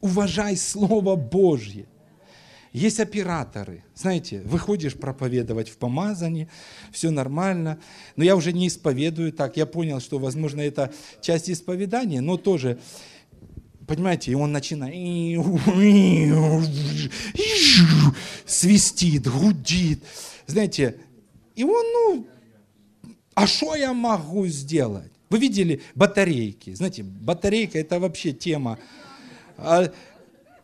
[0.01, 1.89] Уважай Слово Божье.
[2.77, 3.85] Есть операторы.
[3.95, 6.47] Знаете, выходишь проповедовать в помазании,
[6.93, 7.79] все нормально.
[8.16, 9.57] Но я уже не исповедую так.
[9.57, 12.79] Я понял, что, возможно, это часть исповедания, но тоже
[13.87, 14.93] Понимаете, и он начинает
[18.45, 20.03] свистит, гудит.
[20.47, 20.97] Знаете,
[21.55, 22.27] и он, ну,
[23.35, 25.12] а что я могу сделать?
[25.31, 26.74] Вы видели батарейки?
[26.74, 28.79] Знаете, батарейка это вообще тема.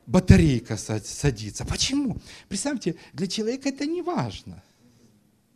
[0.06, 1.64] Батарейка садится.
[1.64, 2.18] Почему?
[2.48, 4.62] Представьте, для человека это не важно.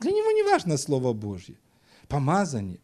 [0.00, 1.56] Для него не важно Слово Божье.
[2.08, 2.78] Помазание.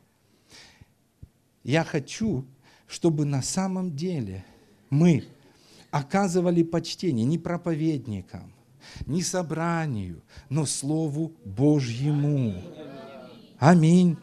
[1.63, 2.45] Я хочу,
[2.89, 4.45] чтобы на самом деле
[4.91, 5.25] мы
[5.91, 8.53] оказывали почтение не проповедникам,
[9.07, 12.61] не собранию, но Слову Божьему.
[13.59, 14.17] Аминь.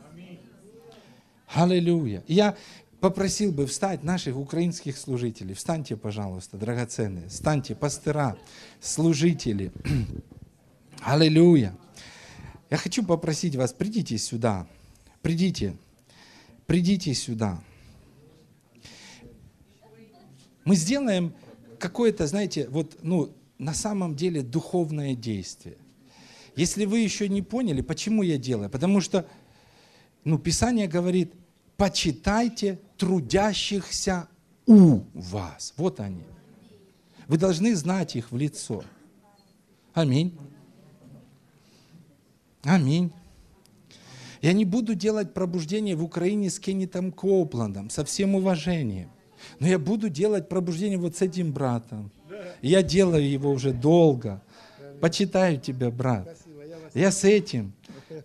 [1.48, 2.24] Аллилуйя.
[2.28, 2.58] Я
[3.00, 5.56] попросил бы встать наших украинских служителей.
[5.56, 7.30] Встаньте, пожалуйста, драгоценные.
[7.30, 8.38] Встаньте, пастыра,
[8.82, 9.72] служители.
[11.02, 11.76] Аллилуйя.
[12.70, 14.68] Я хочу попросить вас, придите сюда.
[15.22, 15.76] Придите.
[16.68, 17.62] Придите сюда
[20.70, 21.34] мы сделаем
[21.80, 25.78] какое-то, знаете, вот, ну, на самом деле духовное действие.
[26.56, 29.28] Если вы еще не поняли, почему я делаю, потому что,
[30.24, 31.34] ну, Писание говорит,
[31.76, 34.28] почитайте трудящихся
[34.68, 35.74] у вас.
[35.78, 36.24] Вот они.
[37.28, 38.84] Вы должны знать их в лицо.
[39.93, 40.38] Аминь.
[42.64, 43.12] Аминь.
[44.41, 49.10] Я не буду делать пробуждение в Украине с Кеннетом Копландом, со всем уважением.
[49.60, 52.12] Но я буду делать пробуждение вот с этим братом.
[52.62, 54.41] Я делаю его уже долго.
[55.02, 56.38] Почитаю тебя, брат.
[56.93, 57.74] Я с этим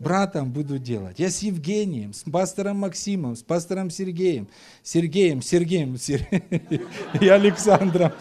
[0.01, 1.19] братом буду делать.
[1.19, 4.49] Я с Евгением, с пастором Максимом, с пастором Сергеем,
[4.83, 6.89] Сергеем, Сергеем, Сергеем
[7.21, 8.13] и Александром.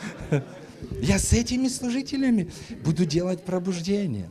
[1.02, 2.52] Я с этими служителями
[2.84, 4.30] буду делать пробуждение.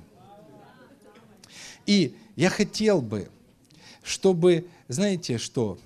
[1.86, 3.28] И я хотел бы,
[4.02, 5.78] чтобы, знаете что,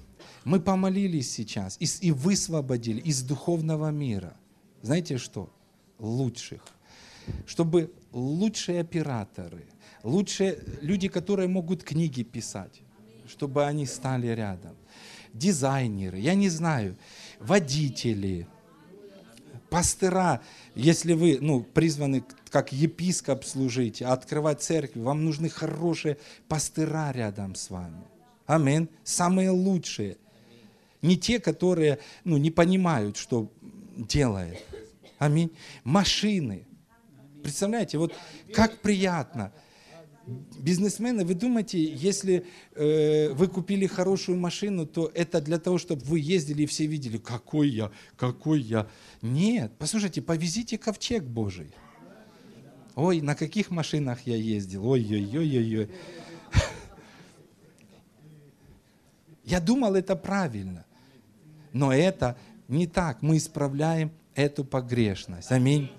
[0.45, 4.37] мы помолились сейчас и, и высвободили из духовного мира.
[4.83, 5.51] Знаете что?
[5.99, 6.63] Лучших.
[7.47, 9.65] Чтобы лучшие операторы,
[10.07, 12.83] лучшие люди, которые могут книги писать,
[13.29, 14.77] чтобы они стали рядом.
[15.33, 16.97] Дизайнеры, я не знаю,
[17.39, 18.47] водители,
[19.69, 20.41] пастыра,
[20.75, 26.17] если вы ну, призваны как епископ служить, открывать церковь, вам нужны хорошие
[26.49, 28.03] пастыра рядом с вами.
[28.47, 28.89] Аминь.
[29.05, 30.17] Самые лучшие–
[31.03, 33.51] не те, которые ну, не понимают, что
[33.97, 34.59] делает.
[35.19, 35.53] Аминь.
[35.85, 36.67] Машины.
[37.43, 38.13] Представляете, вот
[38.53, 39.53] как приятно.
[40.27, 42.45] Бизнесмены, вы думаете, если
[42.75, 47.17] э, вы купили хорошую машину, то это для того, чтобы вы ездили и все видели,
[47.19, 48.89] какой я, какой я.
[49.23, 51.71] Нет, послушайте, повезите ковчег Божий.
[52.97, 55.91] Ой, на каких машинах я ездил, ой-ой-ой-ой-ой.
[59.45, 60.85] Я думал, это правильно.
[61.73, 62.37] Но это
[62.69, 63.23] не так.
[63.23, 65.53] Мы исправляем эту погрешность.
[65.53, 65.91] Аминь.